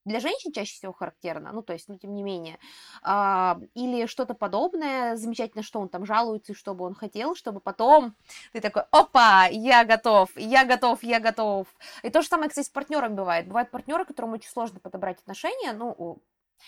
[0.05, 2.59] для женщин чаще всего характерно, ну, то есть, ну, тем не менее,
[3.01, 7.59] а, или что-то подобное, замечательно, что он там жалуется и что бы он хотел, чтобы
[7.59, 8.15] потом
[8.53, 11.67] ты такой, опа, я готов, я готов, я готов.
[12.03, 13.47] И то же самое, кстати, с партнером бывает.
[13.47, 16.21] Бывают партнеры, которым очень сложно подобрать отношения, ну,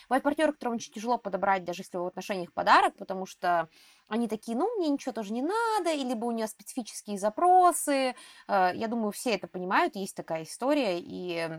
[0.10, 3.70] Бывают партнеры, которым очень тяжело подобрать, даже если в отношениях подарок, потому что
[4.08, 8.16] они такие, ну, мне ничего тоже не надо, или либо у нее специфические запросы.
[8.48, 11.50] Э, я думаю, все это понимают, есть такая история, и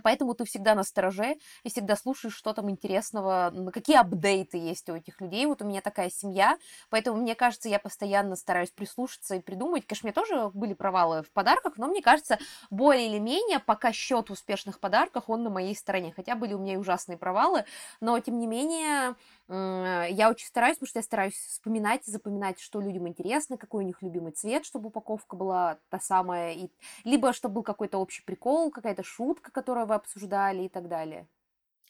[0.00, 4.94] Поэтому ты всегда на стороже и всегда слушаешь, что там интересного, какие апдейты есть у
[4.94, 5.46] этих людей.
[5.46, 6.56] Вот у меня такая семья,
[6.90, 9.86] поэтому мне кажется, я постоянно стараюсь прислушаться и придумать.
[9.86, 12.38] Конечно, у меня тоже были провалы в подарках, но мне кажется,
[12.70, 16.12] более или менее пока счет успешных подарках, он на моей стороне.
[16.14, 17.64] Хотя были у меня и ужасные провалы,
[18.00, 19.14] но тем не менее
[19.52, 23.86] я очень стараюсь, потому что я стараюсь вспоминать и запоминать, что людям интересно, какой у
[23.86, 26.70] них любимый цвет, чтобы упаковка была та самая, и...
[27.04, 31.26] либо чтобы был какой-то общий прикол, какая-то шутка, которую вы обсуждали и так далее.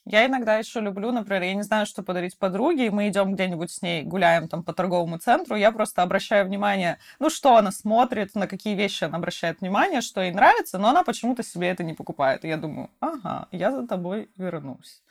[0.05, 3.71] Я иногда еще люблю, например, я не знаю, что подарить подруге, и мы идем где-нибудь
[3.71, 8.35] с ней, гуляем там по торговому центру, я просто обращаю внимание, ну, что она смотрит,
[8.35, 11.95] на какие вещи она обращает внимание, что ей нравится, но она почему-то себе это не
[11.95, 12.45] покупает.
[12.45, 15.03] И я думаю, ага, я за тобой вернусь.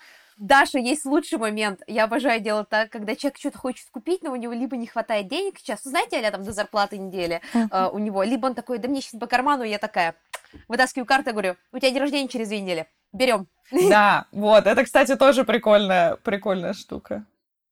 [0.42, 1.84] Даша, есть лучший момент.
[1.86, 5.28] Я обожаю делать так, когда человек что-то хочет купить, но у него либо не хватает
[5.28, 8.80] денег сейчас, ну, знаете, а там до зарплаты недели uh, у него, либо он такой,
[8.80, 10.16] да мне сейчас по карману, я такая,
[10.68, 13.46] вытаскиваю карту, говорю, у тебя день рождения через две недели, берем.
[13.72, 17.24] Да, вот, это, кстати, тоже прикольная, прикольная штука.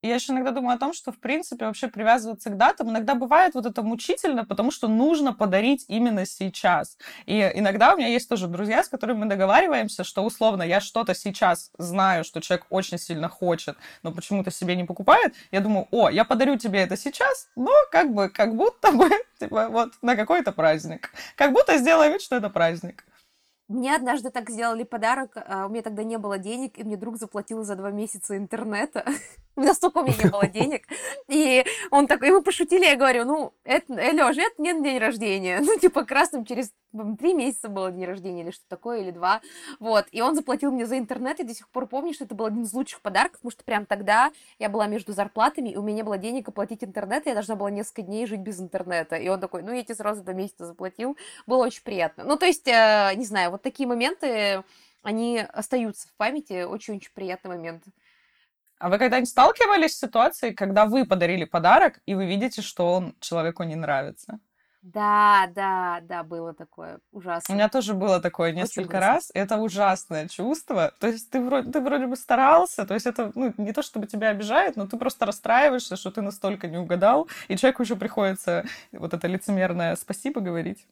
[0.01, 3.53] Я еще иногда думаю о том, что, в принципе, вообще привязываться к датам иногда бывает
[3.53, 6.97] вот это мучительно, потому что нужно подарить именно сейчас.
[7.25, 11.13] И иногда у меня есть тоже друзья, с которыми мы договариваемся, что, условно, я что-то
[11.13, 15.35] сейчас знаю, что человек очень сильно хочет, но почему-то себе не покупает.
[15.51, 19.67] Я думаю, о, я подарю тебе это сейчас, но как бы, как будто бы, типа,
[19.67, 21.11] вот на какой-то праздник.
[21.35, 23.03] Как будто сделаю вид, что это праздник.
[23.69, 27.17] Мне однажды так сделали подарок, а у меня тогда не было денег, и мне друг
[27.17, 29.05] заплатил за два месяца интернета.
[29.59, 30.87] Настолько у меня не было денег.
[31.27, 34.97] И он такой, и мы пошутили, я говорю, ну, это, э, Лёша, это не день
[34.97, 35.61] рождения.
[35.69, 36.71] Ну, типа, красным через
[37.19, 39.41] три месяца было день рождения или что такое, или два.
[39.79, 40.07] Вот.
[40.11, 42.63] И он заплатил мне за интернет, и до сих пор помню, что это был один
[42.63, 46.03] из лучших подарков, потому что прям тогда я была между зарплатами, и у меня не
[46.03, 49.17] было денег оплатить интернет, и я должна была несколько дней жить без интернета.
[49.17, 51.15] И он такой, ну, я тебе сразу два месяца заплатил.
[51.45, 52.23] Было очень приятно.
[52.23, 54.63] Ну, то есть, э, не знаю, вот такие моменты,
[55.03, 56.63] они остаются в памяти.
[56.63, 57.83] Очень-очень приятный момент.
[58.79, 63.13] А вы когда-нибудь сталкивались с ситуацией, когда вы подарили подарок, и вы видите, что он
[63.19, 64.39] человеку не нравится?
[64.81, 67.53] Да, да, да, было такое ужасно.
[67.53, 69.29] У меня тоже было такое несколько раз.
[69.33, 70.93] Это ужасное чувство.
[70.99, 74.07] То есть ты вроде, ты вроде бы старался, то есть это ну, не то, чтобы
[74.07, 78.63] тебя обижает, но ты просто расстраиваешься, что ты настолько не угадал, и человеку уже приходится
[78.93, 80.87] вот это лицемерное спасибо говорить.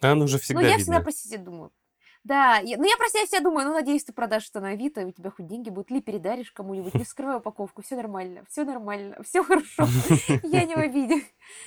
[0.00, 0.82] А оно уже всегда Ну, я видно.
[0.82, 1.70] всегда про себя думаю.
[2.24, 5.04] Да, я, ну я про себя всегда думаю, ну надеюсь, ты продашь что на Авито,
[5.04, 9.16] у тебя хоть деньги будут, или передаришь кому-нибудь, не вскрывай упаковку, все нормально, все нормально,
[9.24, 9.88] все хорошо,
[10.44, 11.22] я не в обиде.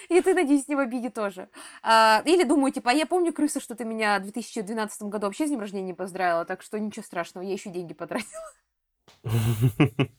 [0.07, 1.49] И ты, надеюсь, не в обиде тоже.
[1.83, 5.45] А, или думаю, типа, а я помню, крыса, что ты меня в 2012 году вообще
[5.45, 8.53] с днем рождения не поздравила, так что ничего страшного, я еще деньги потратила.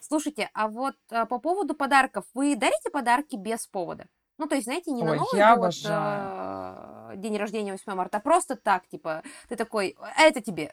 [0.00, 4.06] Слушайте, а вот а, по поводу подарков, вы дарите подарки без повода?
[4.38, 7.12] Ну, то есть, знаете, не на Ой, Новый я год, обожаю.
[7.12, 10.72] э, день рождения 8 марта, а просто так, типа, ты такой, а это тебе.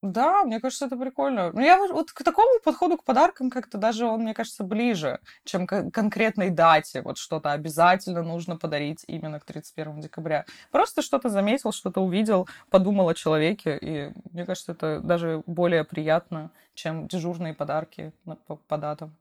[0.00, 1.50] Да, мне кажется, это прикольно.
[1.52, 5.18] Ну, я вот- вот к такому подходу к подаркам как-то даже он, мне кажется, ближе,
[5.44, 7.02] чем к конкретной дате.
[7.02, 10.44] Вот что-то обязательно нужно подарить именно к 31 декабря.
[10.70, 16.50] Просто что-то заметил, что-то увидел, подумал о человеке, и мне кажется, это даже более приятно,
[16.74, 19.16] чем дежурные подарки на- по, по датам.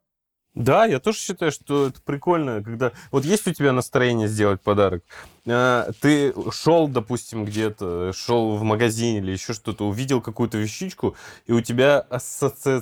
[0.57, 2.91] Да, я тоже считаю, что это прикольно, когда...
[3.11, 5.03] Вот есть у тебя настроение сделать подарок,
[5.47, 11.51] а, ты шел, допустим, где-то, шел в магазин или еще что-то, увидел какую-то вещичку, и
[11.51, 12.81] у тебя ассоци-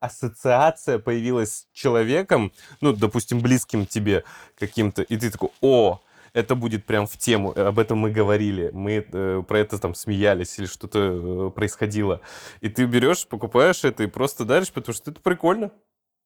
[0.00, 2.52] ассоциация появилась с человеком,
[2.82, 4.24] ну, допустим, близким тебе
[4.58, 6.02] каким-то, и ты такой, о,
[6.34, 10.58] это будет прям в тему, об этом мы говорили, мы э, про это там смеялись
[10.58, 12.20] или что-то э, происходило.
[12.60, 15.70] И ты берешь, покупаешь это и просто даришь, потому что это прикольно.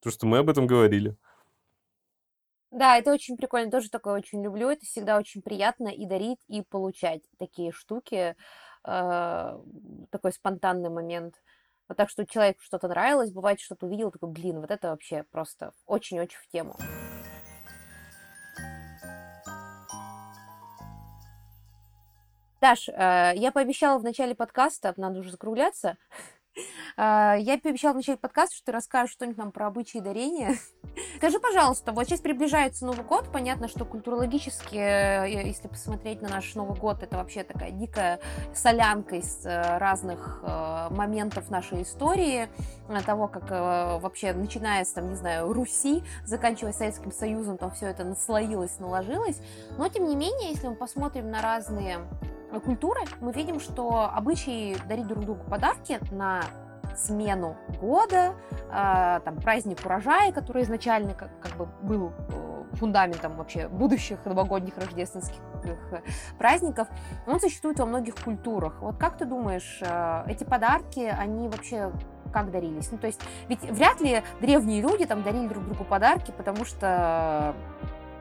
[0.03, 1.17] Потому что мы об этом говорили.
[2.73, 6.63] Да, это очень прикольно, тоже такое очень люблю, это всегда очень приятно и дарить, и
[6.63, 8.35] получать такие штуки,
[8.85, 9.59] э,
[10.11, 11.37] такой спонтанный момент.
[11.87, 15.73] Вот так что человеку что-то нравилось, бывает, что-то увидел, такой, блин, вот это вообще просто
[15.87, 16.77] очень-очень в тему.
[22.61, 26.42] Даш, э, я пообещала в начале подкаста, надо уже закругляться, А,
[26.97, 30.57] я пообещала начать подкаст, что ты расскажешь что-нибудь нам про обычаи дарения.
[31.17, 36.55] Скажи, пожалуйста, вот сейчас приближается Новый год, понятно, что культурологически, э, если посмотреть на наш
[36.55, 38.21] Новый год, это вообще такая дикая
[38.55, 42.49] солянка из э, разных э, моментов нашей истории,
[43.07, 43.49] того, как
[44.03, 49.41] вообще, начиная с, там, не знаю, Руси, заканчивая Советским Союзом, там все это наслоилось, наложилось.
[49.79, 52.01] Но, тем не менее, если мы посмотрим на разные
[52.61, 56.42] культуры, мы видим, что обычаи дарить друг другу подарки на
[56.99, 58.35] смену года,
[58.71, 64.77] э, там праздник урожая, который изначально как, как бы был э, фундаментом вообще будущих новогодних
[64.79, 65.77] рождественских э,
[66.39, 66.89] праздников,
[67.27, 68.81] он существует во многих культурах.
[68.81, 71.93] Вот как ты думаешь, э, эти подарки, они вообще
[72.33, 72.91] как дарились?
[72.91, 77.55] Ну, то есть, ведь вряд ли древние люди там дарили друг другу подарки, потому что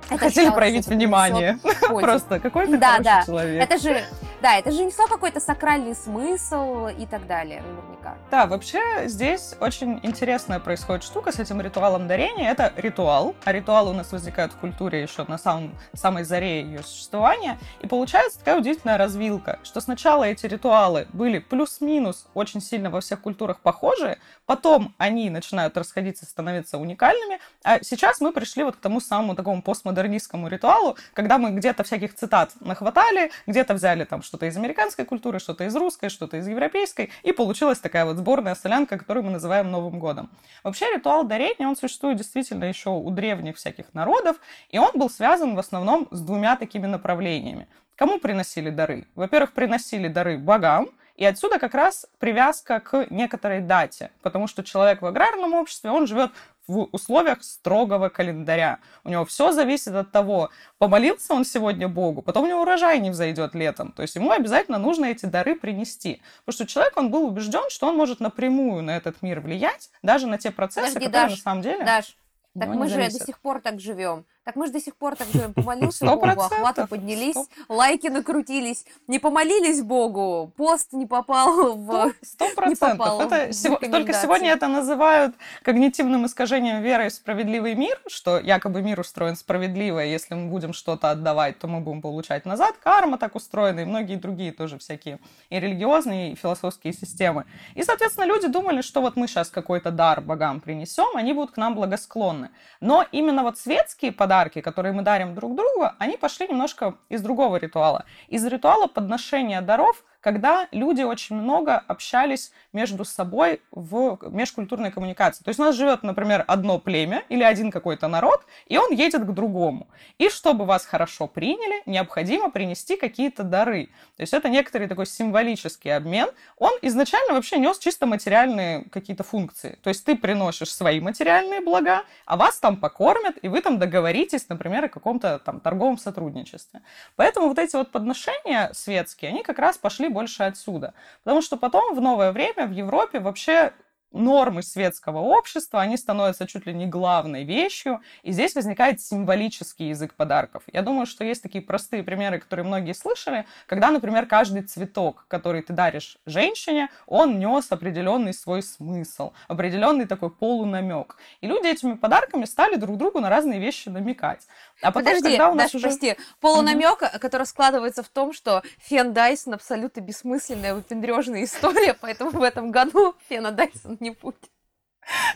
[0.10, 1.60] это Хотели проявить внимание.
[1.88, 3.24] Просто какой ты да, да.
[3.26, 3.64] человек.
[3.64, 4.04] Это же,
[4.41, 8.16] да, это же несло какой-то сакральный смысл и так далее, наверняка.
[8.30, 12.52] Да, вообще здесь очень интересная происходит штука с этим ритуалом дарения.
[12.52, 16.84] Это ритуал, а ритуалы у нас возникают в культуре еще на самом, самой заре ее
[16.84, 17.58] существования.
[17.82, 23.22] И получается такая удивительная развилка, что сначала эти ритуалы были плюс-минус очень сильно во всех
[23.22, 28.99] культурах похожи, потом они начинают расходиться, становиться уникальными, а сейчас мы пришли вот к тому
[28.99, 34.45] самому такому постмодернизму постмодернистскому ритуалу, когда мы где-то всяких цитат нахватали, где-то взяли там что-то
[34.45, 38.97] из американской культуры, что-то из русской, что-то из европейской, и получилась такая вот сборная солянка,
[38.97, 40.29] которую мы называем Новым годом.
[40.63, 44.37] Вообще ритуал дарения, он существует действительно еще у древних всяких народов,
[44.69, 47.67] и он был связан в основном с двумя такими направлениями.
[47.95, 49.05] Кому приносили дары?
[49.15, 50.89] Во-первых, приносили дары богам,
[51.21, 56.07] и отсюда как раз привязка к некоторой дате, потому что человек в аграрном обществе, он
[56.07, 56.31] живет
[56.68, 58.80] в условиях строгого календаря.
[59.03, 63.09] У него все зависит от того, помолился он сегодня Богу, потом у него урожай не
[63.09, 63.91] взойдет летом.
[63.91, 66.22] То есть ему обязательно нужно эти дары принести.
[66.45, 70.28] Потому что человек, он был убежден, что он может напрямую на этот мир влиять, даже
[70.28, 71.84] на те процессы, Подожди, которые Даш, на самом деле...
[71.84, 72.18] Даш,
[72.57, 74.26] так мы же до сих пор так живем.
[74.43, 75.53] Так мы же до сих пор так живем.
[75.53, 77.45] Помолился Богу, охваты поднялись, 100.
[77.69, 78.85] лайки накрутились.
[79.07, 82.11] Не помолились Богу, пост не попал в...
[82.23, 83.29] Сто процентов.
[83.29, 90.03] Только сегодня это называют когнитивным искажением веры в справедливый мир, что якобы мир устроен справедливо,
[90.03, 92.75] и если мы будем что-то отдавать, то мы будем получать назад.
[92.81, 95.19] Карма так устроена, и многие другие тоже всякие
[95.51, 97.45] и религиозные, и философские системы.
[97.75, 101.57] И, соответственно, люди думали, что вот мы сейчас какой-то дар богам принесем, они будут к
[101.57, 102.49] нам благосклонны.
[102.79, 107.21] Но именно вот светские подарки подарки, которые мы дарим друг другу, они пошли немножко из
[107.21, 108.05] другого ритуала.
[108.29, 115.43] Из ритуала подношения даров когда люди очень много общались между собой в межкультурной коммуникации.
[115.43, 119.24] То есть у нас живет, например, одно племя или один какой-то народ, и он едет
[119.24, 119.88] к другому.
[120.19, 123.88] И чтобы вас хорошо приняли, необходимо принести какие-то дары.
[124.15, 126.30] То есть это некоторый такой символический обмен.
[126.57, 129.80] Он изначально вообще нес чисто материальные какие-то функции.
[129.82, 134.47] То есть ты приносишь свои материальные блага, а вас там покормят, и вы там договоритесь,
[134.49, 136.82] например, о каком-то там торговом сотрудничестве.
[137.15, 140.93] Поэтому вот эти вот подношения светские, они как раз пошли больше отсюда.
[141.24, 143.74] Потому что потом в новое время в Европе вообще
[144.12, 150.14] нормы светского общества, они становятся чуть ли не главной вещью, и здесь возникает символический язык
[150.14, 150.64] подарков.
[150.72, 155.62] Я думаю, что есть такие простые примеры, которые многие слышали, когда, например, каждый цветок, который
[155.62, 161.18] ты даришь женщине, он нес определенный свой смысл, определенный такой полунамек.
[161.41, 164.47] И люди этими подарками стали друг другу на разные вещи намекать.
[164.82, 165.88] А потом, Подожди, когда у нас Даш, уже...
[165.88, 167.20] прости, полунамек, mm-hmm.
[167.20, 173.16] который складывается в том, что Фен Дайсон абсолютно бессмысленная, выпендрежная история, поэтому в этом году
[173.30, 174.49] Фена Дайсон не будет.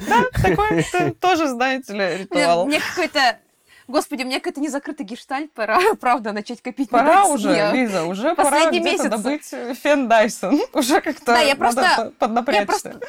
[0.08, 0.84] Да, такой
[1.22, 2.66] тоже, знаете ли, ритуал.
[2.66, 3.40] Мне какой-то
[3.88, 7.72] Господи, мне какой-то незакрытый гештальт, пора, правда, начать копить Пора уже.
[7.72, 10.60] Лиза, уже пора где-то добыть Фен Дайсон.
[10.74, 12.62] Уже как-то да, я просто, поднапрячься.
[12.62, 13.00] Я просто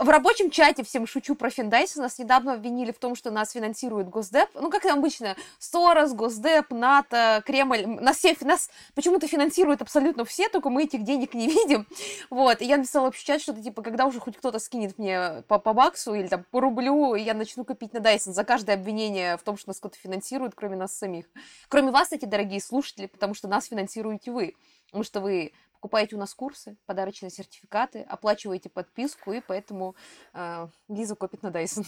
[0.00, 1.94] в рабочем чате всем шучу про Финдайс.
[1.96, 4.48] Нас недавно обвинили в том, что нас финансирует Госдеп.
[4.54, 7.86] Ну, как обычно, Сорос, Госдеп, НАТО, Кремль.
[7.86, 11.86] Нас, все, нас почему-то финансируют абсолютно все, только мы этих денег не видим.
[12.30, 12.62] Вот.
[12.62, 15.74] И я написала вообще чат, что-то типа, когда уже хоть кто-то скинет мне по, по
[15.74, 19.42] баксу или там по рублю, и я начну копить на Dyson за каждое обвинение в
[19.42, 21.26] том, что нас кто-то финансирует, кроме нас самих.
[21.68, 24.54] Кроме вас, эти дорогие слушатели, потому что нас финансируете вы.
[24.86, 29.96] Потому что вы покупаете у нас курсы, подарочные сертификаты, оплачиваете подписку, и поэтому
[30.34, 31.86] э, Лиза копит на Dyson.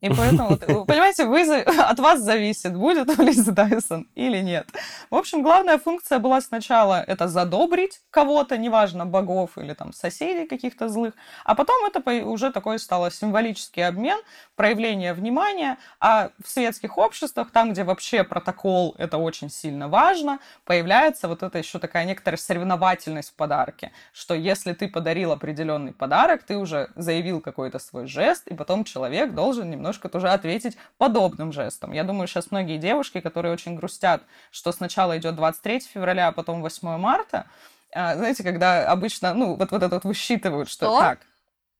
[0.00, 4.68] И поэтому, понимаете, вы, от вас зависит, будет у Лизы Дайсон или нет.
[5.10, 10.88] В общем, главная функция была сначала это задобрить кого-то, неважно, богов или там соседей каких-то
[10.88, 14.18] злых, а потом это уже такой стало символический обмен,
[14.56, 21.28] проявление внимания, а в светских обществах, там, где вообще протокол, это очень сильно важно, появляется
[21.28, 26.56] вот это еще такая некоторая соревновательность в подарке, что если ты подарил определенный подарок, ты
[26.56, 31.92] уже заявил какой-то свой жест, и потом человек должен немножко тоже ответить подобным жестом.
[31.92, 36.60] Я думаю, сейчас многие девушки, которые очень грустят, что сначала идет 23 февраля, а потом
[36.60, 37.46] 8 марта,
[37.94, 41.00] а, знаете, когда обычно, ну, вот, вот это вот высчитывают, что, Что?
[41.00, 41.18] так,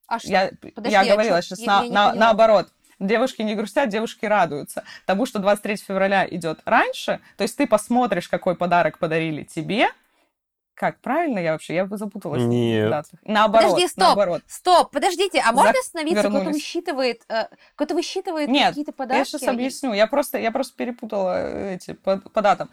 [0.07, 0.27] А что?
[0.29, 2.69] я, Подожди, я а говорила сейчас Я- на, я на- наоборот.
[2.97, 4.83] Девушки не грустят, девушки радуются.
[5.05, 9.87] Тому, что 23 февраля идет раньше, то есть ты посмотришь, какой подарок подарили тебе.
[10.79, 11.75] Как, правильно я вообще?
[11.75, 12.41] Я бы запуталась.
[12.41, 12.89] в Нет.
[12.89, 13.19] датах.
[13.25, 14.01] Наоборот, Подожди, стоп.
[14.01, 14.41] наоборот.
[14.47, 16.29] Стоп, подождите, а можно остановиться?
[16.29, 19.19] Кто-то высчитывает, э, кто-то высчитывает Нет, какие-то подарки?
[19.19, 19.91] Я сейчас а объясню.
[19.91, 22.69] Я просто, я просто перепутала э, эти по, по датам.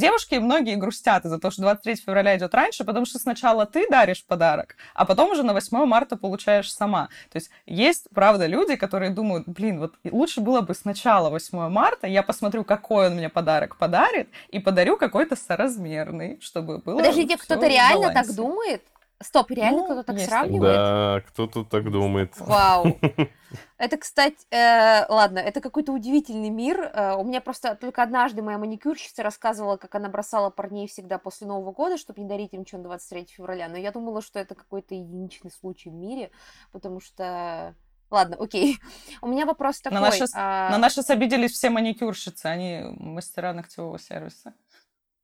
[0.00, 4.24] Девушки многие грустят из-за того, что 23 февраля идет раньше, потому что сначала ты даришь
[4.24, 7.10] подарок, а потом уже на 8 марта получаешь сама.
[7.30, 12.06] То есть есть, правда, люди, которые думают, блин, вот лучше было бы сначала 8 марта,
[12.06, 17.66] я посмотрю, какой он мне подарок подарит, и подарю какой-то соразмерный, чтобы было Подождите, кто-то
[17.66, 18.82] реально так думает?
[19.22, 20.74] Стоп, реально Ну, кто-то так есть сравнивает?
[20.76, 22.32] Да, кто тут так думает?
[22.38, 22.98] Вау.
[23.78, 26.80] Это, кстати, э, ладно, это какой-то удивительный мир.
[26.80, 31.46] Э, у меня просто только однажды моя маникюрщица рассказывала, как она бросала парней всегда после
[31.46, 33.68] Нового года, чтобы не дарить им на 23 февраля.
[33.68, 36.30] Но я думала, что это какой-то единичный случай в мире,
[36.72, 37.74] потому что...
[38.10, 38.78] Ладно, окей.
[39.22, 39.98] У меня вопрос такой.
[39.98, 44.54] На наши а, На наши обиделись все маникюрщицы, они мастера ногтевого сервиса.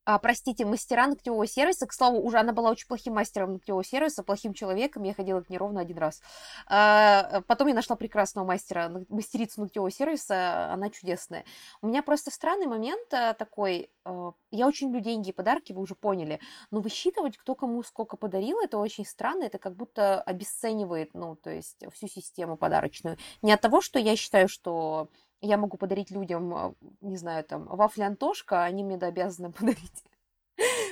[0.07, 1.86] А, простите, мастера ногтевого сервиса.
[1.86, 5.02] К слову, уже она была очень плохим мастером ногтевого сервиса, плохим человеком.
[5.02, 6.22] Я ходила к ней ровно один раз.
[6.68, 10.72] А, потом я нашла прекрасного мастера, мастерицу ногтевого сервиса.
[10.72, 11.44] Она чудесная.
[11.82, 13.90] У меня просто странный момент а, такой.
[14.04, 16.38] а, Я очень люблю деньги и подарки, вы уже поняли.
[16.70, 19.42] Но высчитывать, кто кому сколько подарил, это очень странно.
[19.42, 23.18] Это как будто обесценивает, ну, то есть всю систему подарочную.
[23.42, 25.09] Не от того, что я считаю, что
[25.41, 30.05] я могу подарить людям, а, не знаю, там, вафли Антошка, они мне да обязаны подарить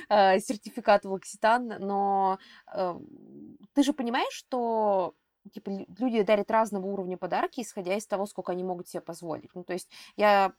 [0.09, 2.39] э, сертификат в Локситан, но
[2.73, 2.99] э,
[3.73, 5.15] ты же понимаешь, что
[5.53, 9.49] типа, лю- люди дарят разного уровня подарки, исходя из того, сколько они могут себе позволить.
[9.53, 10.53] Ну, то есть я...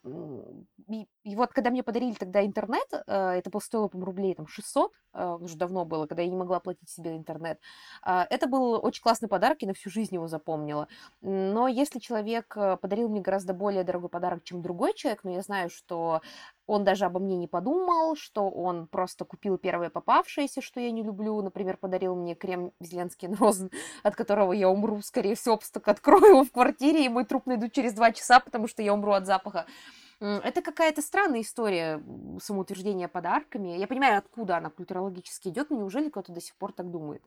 [0.89, 4.47] И, и вот когда мне подарили тогда интернет, э, это было стоило, по рублей там
[4.47, 7.59] 600, э, уже давно было, когда я не могла платить себе интернет.
[8.03, 10.89] А, Это был очень классный подарок, и на всю жизнь его запомнила.
[11.21, 15.43] Но если человек э, подарил мне гораздо более дорогой подарок, чем другой человек, но я
[15.43, 16.21] знаю, что
[16.67, 21.03] он даже обо мне не подумал, что он просто купил первое попавшееся, что я не
[21.03, 21.41] люблю.
[21.43, 23.71] Например, подарил мне крем Зеленский Розен,
[24.03, 27.73] от которого я умру, скорее всего, так открою его в квартире, и мой труп найдут
[27.73, 29.67] через два часа, потому что я умру от запаха.
[30.19, 32.03] Это какая-то странная история
[32.41, 33.77] самоутверждения подарками.
[33.77, 37.23] Я понимаю, откуда она культурологически идет, но неужели кто-то до сих пор так думает?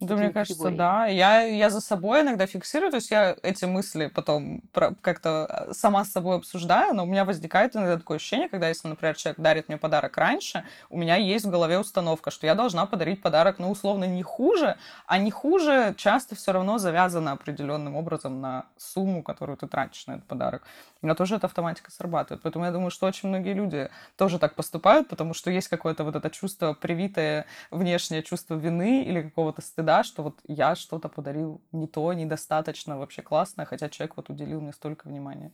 [0.00, 0.78] Да, мне кажется, категориями?
[0.78, 1.06] да.
[1.06, 4.62] Я, я за собой иногда фиксирую, то есть я эти мысли потом
[5.02, 8.88] как-то э, сама с собой обсуждаю, но у меня возникает иногда такое ощущение, когда, если,
[8.88, 12.86] например, человек дарит мне подарок раньше, у меня есть в голове установка, что я должна
[12.86, 14.76] подарить подарок, ну, условно, не хуже,
[15.06, 20.12] а не хуже часто все равно завязано определенным образом на сумму, которую ты тратишь на
[20.12, 20.62] этот подарок.
[21.02, 22.42] У меня тоже эта автоматика срабатывает.
[22.42, 26.14] Поэтому я думаю, что очень многие люди тоже так поступают, потому что есть какое-то вот
[26.14, 31.86] это чувство, привитое внешнее чувство вины или какого-то стыда, что вот я что-то подарил не
[31.86, 35.52] то, недостаточно вообще классно, хотя человек вот уделил мне столько внимания.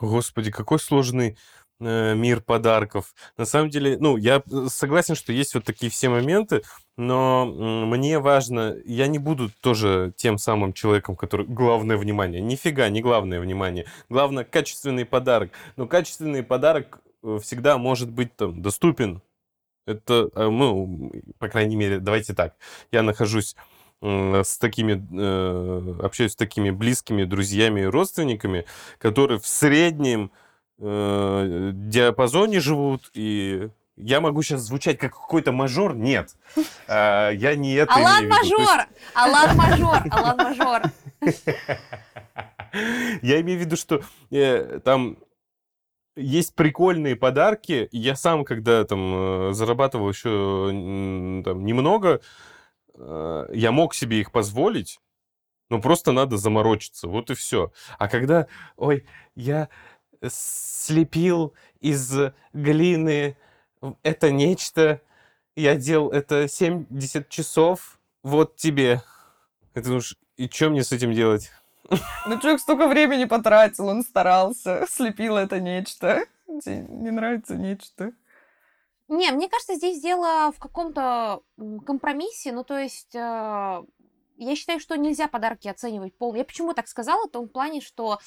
[0.00, 1.36] Господи, какой сложный
[1.78, 3.14] э, мир подарков.
[3.36, 6.62] На самом деле, ну, я э, согласен, что есть вот такие все моменты,
[6.96, 12.40] но мне важно, я не буду тоже тем самым человеком, который главное внимание.
[12.40, 13.86] Нифига, не главное внимание.
[14.08, 15.50] Главное, качественный подарок.
[15.76, 19.22] Но качественный подарок э, всегда может быть там доступен.
[19.86, 22.54] Это, э, ну, по крайней мере, давайте так.
[22.92, 23.56] Я нахожусь
[24.02, 28.64] с такими, э, общаюсь с такими близкими друзьями и родственниками,
[28.98, 30.30] которые в среднем
[30.78, 36.34] э, диапазоне живут, и я могу сейчас звучать как какой-то мажор, нет.
[36.88, 38.28] А, Я не это Алан.
[38.30, 38.86] То есть Мажор!
[39.14, 40.02] Алан Мажор!
[40.10, 40.82] Алан Мажор!
[43.22, 44.00] Я имею в виду, что
[44.30, 45.18] э, там
[46.16, 47.88] есть прикольные подарки.
[47.92, 50.68] Я сам, когда там э, зарабатывал еще
[51.44, 52.20] там, немного,
[52.94, 55.00] э, я мог себе их позволить,
[55.68, 57.72] но просто надо заморочиться, вот и все.
[57.98, 59.68] А когда, ой, я
[60.28, 62.12] слепил из
[62.52, 63.36] глины
[64.02, 65.00] это нечто,
[65.56, 69.02] я делал это 70 часов, вот тебе.
[69.74, 71.50] Это уж, и что мне с этим делать?
[72.26, 76.24] Ну, человек столько времени потратил, он старался, слепил это нечто.
[76.46, 78.12] Тебе не нравится нечто.
[79.08, 81.42] Не, мне кажется, здесь дело в каком-то
[81.84, 82.52] компромиссе.
[82.52, 83.18] Ну, то есть, э,
[84.36, 86.38] я считаю, что нельзя подарки оценивать полностью.
[86.38, 87.26] Я почему так сказала?
[87.26, 88.20] В том плане, что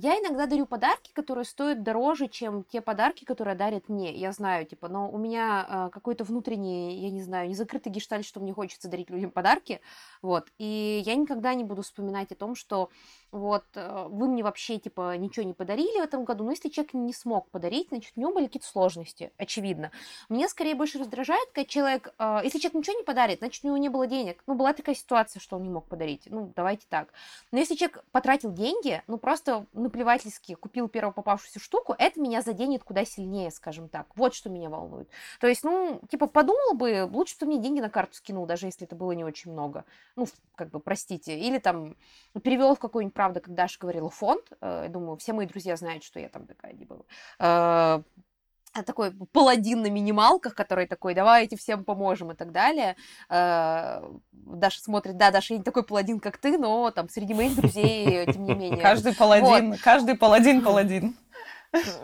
[0.00, 4.14] я иногда дарю подарки, которые стоят дороже, чем те подарки, которые дарят мне.
[4.14, 8.38] Я знаю, типа, но у меня э, какой-то внутренний, я не знаю, незакрытый гештальт, что
[8.38, 9.80] мне хочется дарить людям подарки.
[10.22, 10.52] Вот.
[10.58, 12.90] И я никогда не буду вспоминать о том, что
[13.30, 16.44] вот э, вы мне вообще, типа, ничего не подарили в этом году.
[16.44, 19.90] Но если человек не смог подарить, значит, у него были какие-то сложности, очевидно.
[20.28, 23.76] Мне скорее больше раздражает, когда человек, э, если человек ничего не подарит, значит, у него
[23.76, 24.42] не было денег.
[24.46, 26.22] Ну, была такая ситуация, что он не мог подарить.
[26.26, 27.12] Ну, давайте так.
[27.52, 32.84] Но если человек потратил деньги, ну, просто наплевательски купил первую попавшуюся штуку, это меня заденет
[32.84, 34.06] куда сильнее, скажем так.
[34.16, 35.08] Вот что меня волнует.
[35.40, 38.86] То есть, ну, типа, подумал бы, лучше бы мне деньги на карту скинул, даже если
[38.86, 39.84] это было не очень много.
[40.16, 41.38] Ну, как бы, простите.
[41.38, 41.96] Или там
[42.42, 44.44] перевел в какой-нибудь, правда, как Даша говорила, фонд.
[44.60, 47.04] Э, я думаю, все мои друзья знают, что я там такая, типа,
[47.40, 48.02] э,
[48.84, 52.94] такой паладин на минималках, который такой, давайте всем поможем и так далее.
[53.28, 57.56] Э, Даша смотрит, да, Даша, я не такой паладин, как ты, но там среди моих
[57.56, 58.80] друзей, тем не менее.
[58.80, 59.80] Каждый паладин, вот.
[59.80, 61.16] каждый паладин паладин.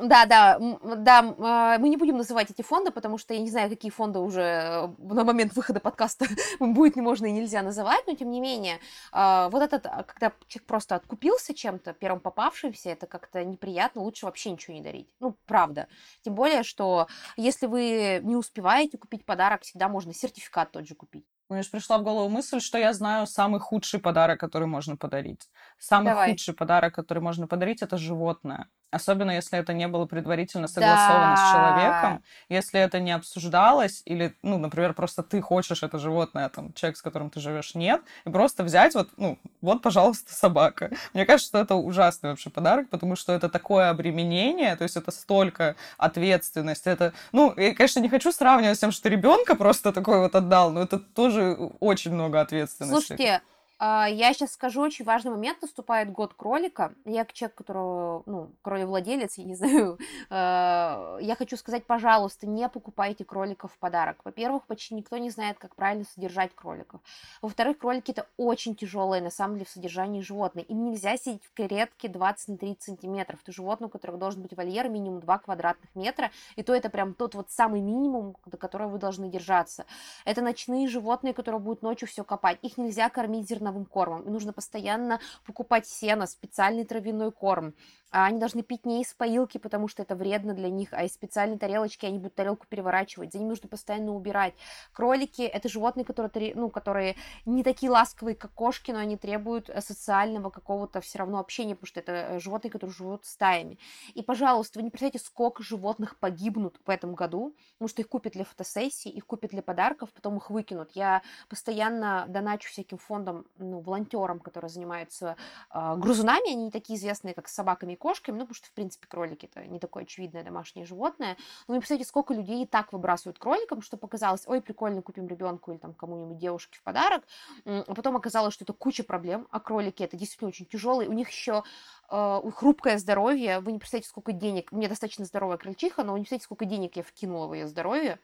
[0.02, 3.90] Да, да, да, мы не будем называть эти фонды, потому что я не знаю, какие
[3.90, 6.26] фонды уже э, на момент выхода подкаста
[6.60, 8.78] будет не можно и нельзя называть, но тем не менее,
[9.12, 14.26] а, вот этот, а, когда человек просто откупился чем-то, первым попавшимся, это как-то неприятно, лучше
[14.26, 15.08] вообще ничего не дарить.
[15.20, 15.88] Ну, правда.
[16.22, 21.24] Тем более, что если вы не успеваете купить подарок, всегда можно сертификат тот же купить.
[21.50, 25.48] Мне же пришла в голову мысль, что я знаю самый худший подарок, который можно подарить.
[25.78, 26.30] Самый Давай.
[26.30, 28.68] худший подарок, который можно подарить, это животное.
[28.94, 31.36] Особенно если это не было предварительно согласовано да.
[31.36, 36.72] с человеком, если это не обсуждалось, или, ну, например, просто ты хочешь это животное, там,
[36.74, 40.92] человек, с которым ты живешь, нет, и просто взять вот, ну, вот, пожалуйста, собака.
[41.12, 45.10] Мне кажется, что это ужасный вообще подарок, потому что это такое обременение, то есть это
[45.10, 50.20] столько ответственности, это, ну, я, конечно, не хочу сравнивать с тем, что ребенка просто такой
[50.20, 53.06] вот отдал, но это тоже очень много ответственности.
[53.06, 53.42] Слушайте,
[53.80, 55.60] я сейчас скажу очень важный момент.
[55.62, 56.94] Наступает год кролика.
[57.04, 59.98] Я человек, которого, ну, кролевладелец, я не знаю.
[60.30, 64.18] А, я хочу сказать, пожалуйста, не покупайте кроликов в подарок.
[64.24, 67.00] Во-первых, почти никто не знает, как правильно содержать кроликов.
[67.42, 70.68] Во-вторых, кролики это очень тяжелые, на самом деле, в содержании животных.
[70.70, 73.40] Им нельзя сидеть в клетке 20 на 30 сантиметров.
[73.42, 76.30] Это животное, у которого должен быть вольер минимум 2 квадратных метра.
[76.56, 79.84] И то это прям тот вот самый минимум, до которого вы должны держаться.
[80.24, 82.58] Это ночные животные, которые будут ночью все копать.
[82.62, 84.22] Их нельзя кормить зерновым зерновым кормом.
[84.22, 87.74] И нужно постоянно покупать сено, специальный травяной корм.
[88.14, 91.12] А они должны пить не из поилки, потому что это вредно для них, а из
[91.12, 93.32] специальной тарелочки они будут тарелку переворачивать.
[93.32, 94.54] За ними нужно постоянно убирать.
[94.92, 99.80] Кролики– это животные, которые, ну, которые не такие ласковые, как кошки, но они требуют э,
[99.80, 103.80] социального какого-то все равно общения, потому что это э, животные, которые живут стаями.
[104.14, 108.34] И, пожалуйста, вы не представляете, сколько животных погибнут в этом году, потому что их купят
[108.34, 110.92] для фотосессий, их купят для подарков, потом их выкинут.
[110.92, 115.34] Я постоянно доначу всяким фондам, ну, волонтерам, которые занимаются
[115.74, 118.72] э, грузунами, они не такие известные, как с собаками и кошками, ну, потому что, в
[118.72, 121.38] принципе, кролики это не такое очевидное домашнее животное.
[121.66, 125.72] Но вы представляете, сколько людей и так выбрасывают кроликам, что показалось, ой, прикольно, купим ребенку
[125.72, 127.24] или там кому-нибудь девушке в подарок,
[127.64, 131.30] а потом оказалось, что это куча проблем, а кролики это действительно очень тяжелые, у них
[131.30, 131.64] еще
[132.10, 136.18] э, хрупкое здоровье, вы не представляете, сколько денег, у меня достаточно здоровая крольчиха, но вы
[136.18, 138.18] не представляете, сколько денег я вкинула в ее здоровье,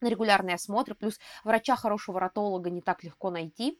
[0.00, 3.78] на регулярные осмотры, плюс врача хорошего ратолога не так легко найти.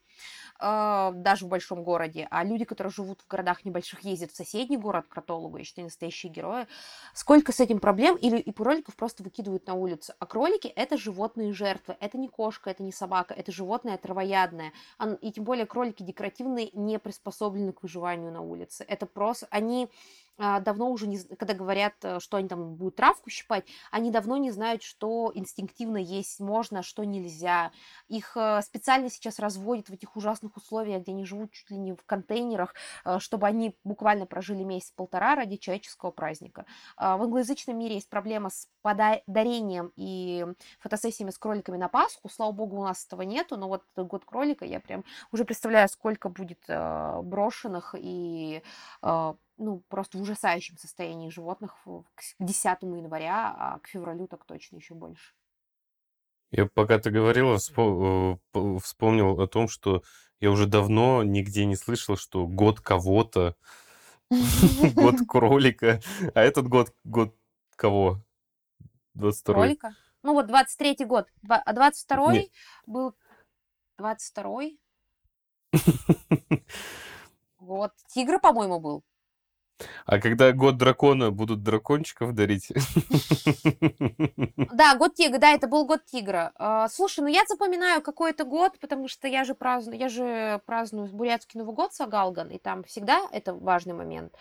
[0.59, 4.77] А, даже в большом городе, а люди, которые живут в городах небольших, ездят в соседний
[4.77, 6.67] город к кротологу, я считаю, настоящие герои.
[7.13, 10.15] Сколько с этим проблем, или и кроликов просто выкидывают на улицу.
[10.19, 14.73] А кролики– это животные жертвы, это не кошка, это не собака, это животное травоядное.
[15.21, 18.85] И тем более кролики декоративные не приспособлены к выживанию на улице.
[18.89, 19.89] Это просто, они
[20.39, 24.51] давно уже не, когда говорят, э, что они там будут травку щипать, они давно не
[24.51, 27.73] знают, что инстинктивно есть можно, что нельзя.
[28.09, 31.93] Их э, специально сейчас разводят в этих ужасных условиях, где они живут чуть ли не
[31.95, 32.75] в контейнерах,
[33.05, 36.67] э, чтобы они буквально прожили месяц-полтора ради человеческого праздника.
[36.97, 40.47] А, в англоязычном мире есть проблема с подарением и
[40.81, 42.29] фотосессиями с кроликами на Пасху.
[42.29, 45.89] Слава богу, у нас этого нету, но вот этот год кролика я прям уже представляю,
[45.89, 48.63] сколько будет брошенных и
[49.59, 51.77] ну, просто в ужасающем состоянии животных
[52.15, 55.35] к 10 января, а к февралю так точно еще больше.
[56.51, 60.03] Я пока ты говорила, э, вспомнил о том, что
[60.41, 63.57] я уже давно нигде не слышал, что год кого-то,
[64.95, 66.01] год кролика,
[66.35, 67.35] а этот год год
[67.75, 68.23] кого?
[69.15, 69.95] 22 Кролика?
[70.23, 72.53] Ну вот 23-й год, а 22-й
[72.87, 73.15] был
[73.99, 74.79] 22-й.
[77.59, 79.05] год тигра, по-моему, был.
[80.07, 82.73] А когда год дракона будут дракончиков дарить?
[84.73, 86.53] Да, год тигра, да, это был год тигра.
[86.57, 91.09] А, слушай, ну я запоминаю какой-то год, потому что я же праздную, я же праздную
[91.09, 94.35] бурятский Новый год Сагалган, и там всегда это важный момент.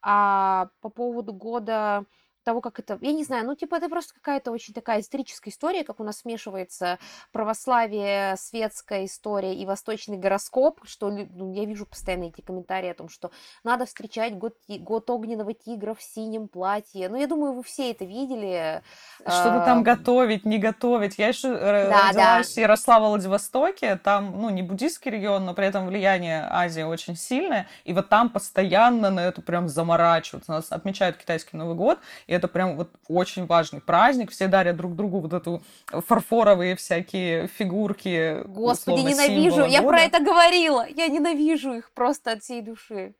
[0.00, 2.04] А по поводу года
[2.48, 5.84] того, как это, я не знаю, ну, типа, это просто какая-то очень такая историческая история,
[5.84, 6.98] как у нас смешивается
[7.30, 13.10] православие, светская история и восточный гороскоп, что ну, я вижу постоянно эти комментарии о том,
[13.10, 13.30] что
[13.64, 17.10] надо встречать год, год огненного тигра в синем платье.
[17.10, 18.82] Ну, я думаю, вы все это видели.
[19.20, 21.18] Что-то там готовить, не готовить.
[21.18, 22.54] Я еще э, да, родилась да.
[22.54, 27.68] в Ярославле, Владивостоке, там, ну, не буддийский регион, но при этом влияние Азии очень сильное,
[27.84, 30.52] и вот там постоянно на это прям заморачиваются.
[30.52, 34.30] Нас отмечают китайский Новый год, и это прям вот очень важный праздник.
[34.30, 38.42] Все дарят друг другу вот эту фарфоровые всякие фигурки.
[38.46, 39.64] Господи, ненавижу.
[39.64, 40.86] Я про это говорила.
[40.88, 43.14] Я ненавижу их просто от всей души.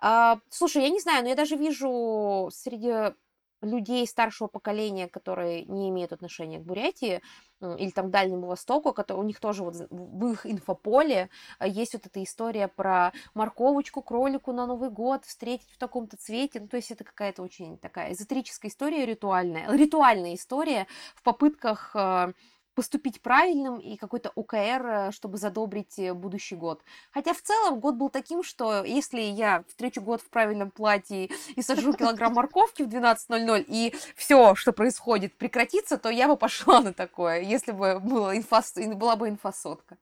[0.00, 3.14] А, слушай, я не знаю, но я даже вижу среди
[3.60, 7.22] людей старшего поколения, которые не имеют отношения к Бурятии
[7.60, 11.28] или там к Дальнему Востоку, которые, у них тоже вот в их инфополе
[11.58, 16.60] а, есть вот эта история про морковочку, кролику на Новый год, встретить в таком-то цвете.
[16.60, 20.86] Ну, то есть это какая-то очень такая эзотерическая история, ритуальная, ритуальная история
[21.16, 22.32] в попытках а,
[22.78, 26.80] поступить правильным и какой-то УКР, э, чтобы задобрить э, будущий год.
[27.10, 31.60] Хотя в целом год был таким, что если я встречу год в правильном платье и
[31.62, 36.92] сажу килограмм морковки в 12.00 и все, что происходит, прекратится, то я бы пошла на
[36.92, 38.62] такое, если бы была, инфа,
[38.94, 39.98] была бы инфосотка.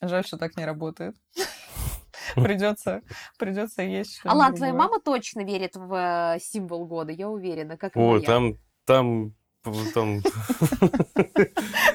[0.00, 1.14] Жаль, что так не работает.
[2.36, 3.02] Придется,
[3.38, 4.20] придется есть.
[4.24, 5.92] Алан, твоя мама точно верит в
[6.36, 8.56] э, символ года, я уверена, как и О, там,
[8.86, 9.34] там
[9.94, 10.22] там,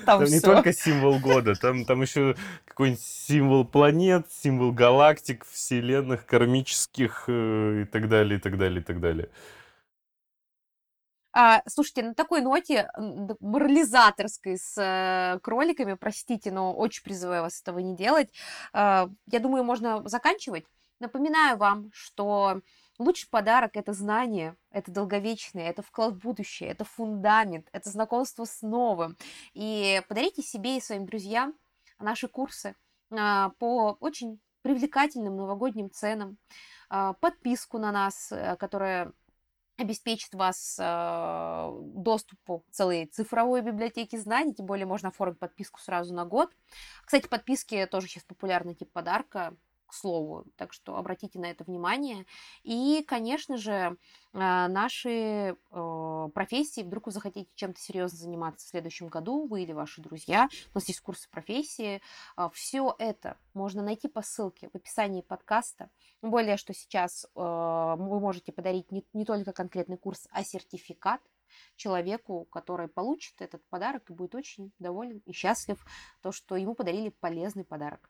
[0.05, 2.35] там, не только символ года, там, там еще
[2.65, 8.83] какой-нибудь символ планет, символ галактик, вселенных, кармических э, и так далее, и так далее, и
[8.83, 9.29] так далее.
[11.35, 12.91] А, слушайте, на такой ноте
[13.39, 18.29] морализаторской с э, кроликами, простите, но очень призываю вас этого не делать,
[18.73, 20.65] э, я думаю, можно заканчивать.
[20.99, 22.61] Напоминаю вам, что
[22.99, 28.61] Лучший подарок– это знание, это долговечное, это вклад в будущее, это фундамент, это знакомство с
[28.61, 29.17] новым.
[29.53, 31.55] И подарите себе и своим друзьям
[31.99, 32.75] наши курсы
[33.11, 36.37] а, по очень привлекательным новогодним ценам,
[36.89, 39.11] а, подписку на нас, э, которая
[39.77, 46.13] обеспечит вас э, доступу к целой цифровой библиотеке знаний, тем более можно оформить подписку сразу
[46.13, 46.51] на год.
[47.03, 49.55] Кстати, подписки тоже сейчас популярный тип подарка,
[49.93, 50.45] слову.
[50.55, 52.25] Так что обратите на это внимание.
[52.63, 53.97] И, конечно же,
[54.33, 59.73] а, наши э, профессии, вдруг вы захотите чем-то серьезно заниматься в следующем году, вы или
[59.73, 62.01] ваши друзья, у нас есть курсы профессии,
[62.35, 65.89] а, все это можно найти по ссылке в описании подкаста.
[66.21, 71.21] Более, что сейчас э, вы можете подарить не, не только конкретный курс, а сертификат
[71.75, 75.83] человеку, который получит этот подарок и будет очень доволен и счастлив,
[76.21, 78.09] то, что ему подарили полезный подарок.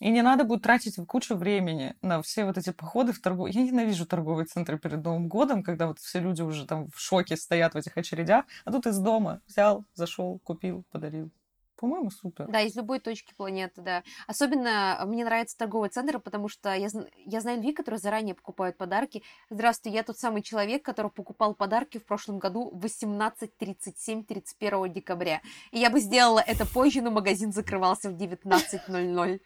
[0.00, 3.54] И не надо будет тратить кучу времени на все вот эти походы в торговые.
[3.54, 7.36] Я ненавижу торговые центры перед Новым годом, когда вот все люди уже там в шоке
[7.36, 11.30] стоят в этих очередях, а тут из дома взял, зашел, купил, подарил.
[11.76, 12.46] По-моему, супер.
[12.48, 14.04] Да, из любой точки планеты, да.
[14.26, 16.88] Особенно мне нравятся торговые центры, потому что я,
[17.26, 19.22] я знаю людей, которые заранее покупают подарки.
[19.50, 25.40] Здравствуйте, я тот самый человек, который покупал подарки в прошлом году в 18.37 31 декабря.
[25.72, 29.40] И я бы сделала это позже, но магазин закрывался в 19.00.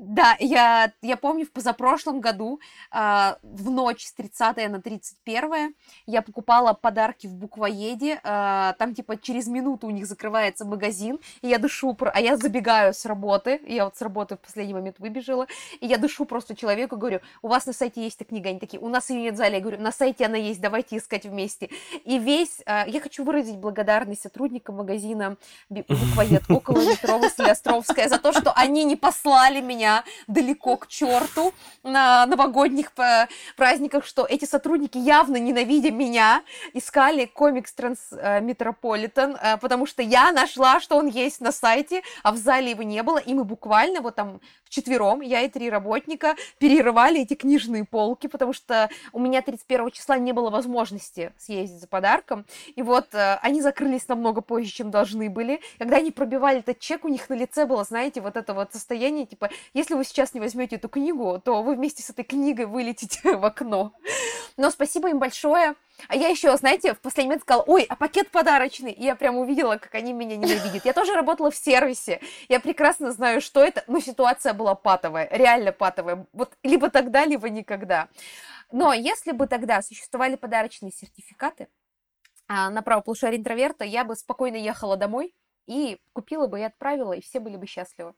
[0.00, 2.60] Да, я, я помню, в позапрошлом году
[2.94, 5.74] э, в ночь с 30 на 31
[6.06, 8.20] я покупала подарки в буквоеде.
[8.22, 12.94] Э, там, типа, через минуту у них закрывается магазин, и я дышу, а я забегаю
[12.94, 15.48] с работы, я вот с работы в последний момент выбежала,
[15.80, 18.50] и я дышу просто человеку, говорю, у вас на сайте есть эта книга?
[18.50, 19.56] Они такие, у нас ее нет в зале.
[19.56, 21.70] Я говорю, на сайте она есть, давайте искать вместе.
[22.04, 25.36] И весь, э, я хочу выразить благодарность сотрудникам магазина
[25.68, 31.52] буквоед около метро Василиостровская за то, что они не послали меня меня далеко к черту
[31.82, 32.92] на новогодних
[33.56, 36.42] праздниках, что эти сотрудники, явно ненавидя меня,
[36.74, 37.98] искали комикс Транс
[38.40, 42.82] Метрополитен, э, потому что я нашла, что он есть на сайте, а в зале его
[42.82, 47.84] не было, и мы буквально вот там вчетвером, я и три работника, перерывали эти книжные
[47.84, 52.44] полки, потому что у меня 31 числа не было возможности съездить за подарком,
[52.76, 55.60] и вот э, они закрылись намного позже, чем должны были.
[55.78, 59.26] Когда они пробивали этот чек, у них на лице было, знаете, вот это вот состояние,
[59.26, 63.36] типа, Если вы сейчас не возьмете эту книгу, то вы вместе с этой книгой вылетите
[63.36, 63.92] в окно.
[64.56, 65.74] Но спасибо им большое.
[66.06, 68.92] А я еще, знаете, в последний момент сказала, ой, а пакет подарочный.
[68.92, 70.84] И я прям увидела, как они меня ненавидят.
[70.84, 72.20] Я тоже работала в сервисе.
[72.48, 73.82] Я прекрасно знаю, что это.
[73.88, 76.26] Но ситуация была патовая, реально патовая.
[76.32, 78.08] Вот либо тогда, либо никогда.
[78.70, 81.68] Но если бы тогда существовали подарочные сертификаты
[82.46, 85.34] а, на право полушария интроверта, я бы спокойно ехала домой
[85.66, 88.14] и купила бы и отправила, и все были бы счастливы.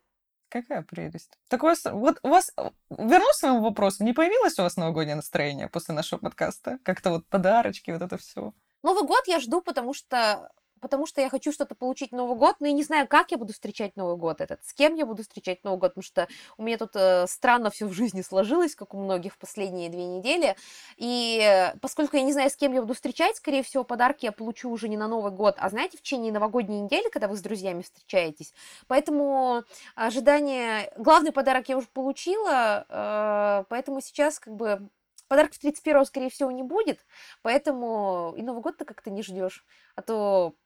[0.50, 1.38] Какая прелесть.
[1.48, 2.52] Так у вас, вот у вас,
[2.90, 6.80] вернусь к своему вопросу, не появилось у вас новогоднее настроение после нашего подкаста?
[6.82, 8.52] Как-то вот подарочки, вот это все.
[8.82, 10.50] Новый год я жду, потому что
[10.80, 13.52] потому что я хочу что-то получить Новый год, но я не знаю, как я буду
[13.52, 16.78] встречать Новый год этот, с кем я буду встречать Новый год, потому что у меня
[16.78, 20.56] тут э, странно все в жизни сложилось, как у многих в последние две недели,
[20.96, 24.32] и э, поскольку я не знаю, с кем я буду встречать, скорее всего, подарки я
[24.32, 27.40] получу уже не на Новый год, а знаете, в течение новогодней недели, когда вы с
[27.40, 28.54] друзьями встречаетесь,
[28.86, 34.88] поэтому ожидание, главный подарок я уже получила, э, поэтому сейчас как бы
[35.30, 37.06] Подарков 31-го, скорее всего, не будет,
[37.42, 39.64] поэтому и Новый год ты как-то не ждешь.
[39.94, 40.56] А то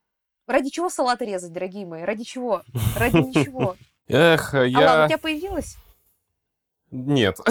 [0.47, 2.03] Ради чего салаты резать, дорогие мои?
[2.03, 2.63] Ради чего?
[2.99, 3.77] Ради ничего.
[4.09, 4.93] Эх, я...
[4.93, 5.77] Алан, у тебя появилось?
[6.91, 7.39] Нет.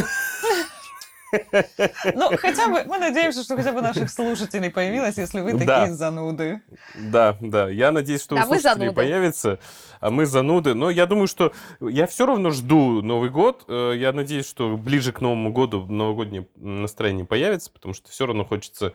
[2.13, 5.91] Ну, хотя бы, мы надеемся, что хотя бы наших слушателей появилось, если вы такие Да.
[5.91, 6.61] зануды.
[6.93, 7.69] Да, да.
[7.69, 9.57] Я надеюсь, что Да, у слушателей появится,
[9.99, 10.75] а мы зануды.
[10.75, 11.51] Но я думаю, что
[11.81, 13.63] я все равно жду Новый год.
[13.67, 18.45] Э, Я надеюсь, что ближе к Новому году новогоднее настроение появится, потому что все равно
[18.45, 18.93] хочется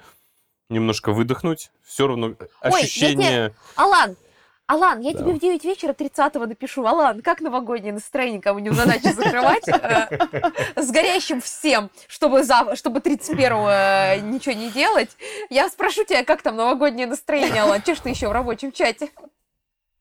[0.69, 1.71] немножко выдохнуть.
[1.85, 3.55] Все равно ощущение...
[3.77, 4.17] Алан,
[4.67, 5.21] Алан, я Да.
[5.21, 6.87] тебе в 9 вечера 30-го напишу.
[6.87, 9.67] Алан, как новогоднее настроение, кому не задача закрывать?
[9.67, 10.19] э,
[10.77, 15.17] С горящим всем, чтобы, зав- чтобы 31-го э, ничего не делать.
[15.49, 17.81] Я спрошу тебя, как там новогоднее настроение, Алан?
[17.81, 19.11] Че ж ты еще в рабочем чате?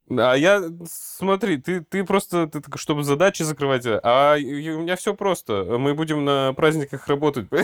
[0.10, 4.40] А я, смотри, ты, ты просто, ты чтобы задачи закрывать, а у
[4.82, 5.64] меня все просто.
[5.78, 7.48] Мы будем на праздниках работать.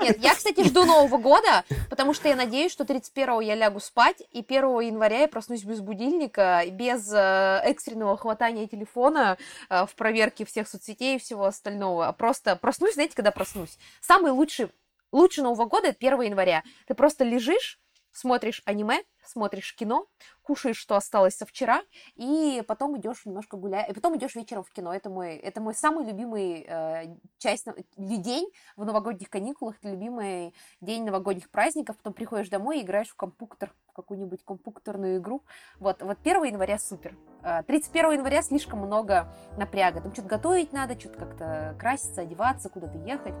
[0.00, 4.22] Нет, я, кстати, жду Нового года, потому что я надеюсь, что 31-го я лягу спать,
[4.32, 9.38] и 1 января я проснусь без будильника, без э, экстренного хватания телефона
[9.68, 12.08] э, в проверке всех соцсетей и всего остального.
[12.08, 13.78] А просто проснусь, знаете, когда проснусь?
[14.00, 14.68] Самый лучший,
[15.12, 16.62] лучший Нового года это 1 января.
[16.86, 17.78] Ты просто лежишь,
[18.14, 20.06] смотришь аниме, смотришь кино,
[20.42, 21.82] кушаешь, что осталось со вчера,
[22.14, 24.94] и потом идешь немножко гулять, и потом идешь вечером в кино.
[24.94, 30.54] Это мой, это мой самый любимый э, часть, нов- день в новогодних каникулах, это любимый
[30.80, 35.42] день новогодних праздников, потом приходишь домой и играешь в компьютер, в какую-нибудь компьютерную игру.
[35.80, 37.16] Вот, вот 1 января супер.
[37.42, 40.00] А, 31 января слишком много напряга.
[40.00, 43.34] Там что-то готовить надо, что-то как-то краситься, одеваться, куда-то ехать.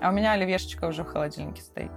[0.00, 1.92] А у меня оливешечка уже в холодильнике стоит.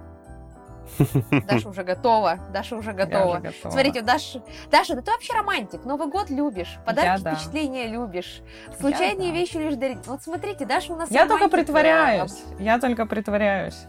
[1.46, 3.38] Даша уже готова, Даша уже Я готова.
[3.38, 3.72] уже готова.
[3.72, 5.84] Смотрите, Даша, Даша, да ты вообще романтик.
[5.84, 7.34] Новый год любишь, подарки, да.
[7.34, 8.42] впечатления любишь,
[8.78, 9.34] случайные да.
[9.34, 10.06] вещи лишь дарить.
[10.06, 12.42] Вот смотрите, Даша у нас Я только романтик, э, притворяюсь.
[12.58, 13.86] Я только притворяюсь.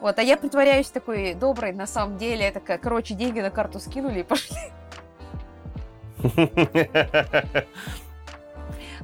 [0.00, 3.80] Вот, а я притворяюсь такой доброй, на самом деле, я такая, короче, деньги на карту
[3.80, 4.56] скинули и пошли.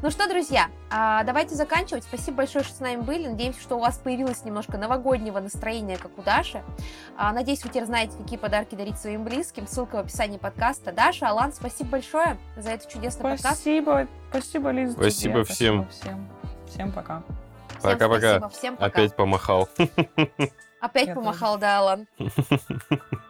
[0.03, 2.05] Ну что, друзья, а, давайте заканчивать.
[2.05, 3.29] Спасибо большое, что с нами были.
[3.29, 6.63] Надеемся, что у вас появилось немножко новогоднего настроения, как у Даши.
[7.17, 9.67] А, Надеюсь, вы теперь знаете, какие подарки дарить своим близким.
[9.67, 10.93] Ссылка в описании подкаста.
[10.93, 13.57] Даша, Алан, спасибо большое за этот чудесный подкаст.
[13.57, 14.95] Спасибо, спасибо, Лиза.
[14.95, 15.03] тебе.
[15.11, 15.87] Спасибо всем.
[15.91, 16.29] Спасибо всем.
[16.69, 17.23] Всем пока.
[17.79, 18.39] Всем Пока-пока.
[18.39, 18.87] спасибо, Всем пока.
[18.87, 19.69] Опять помахал.
[20.81, 22.07] Опять Я помахал, да, Алан.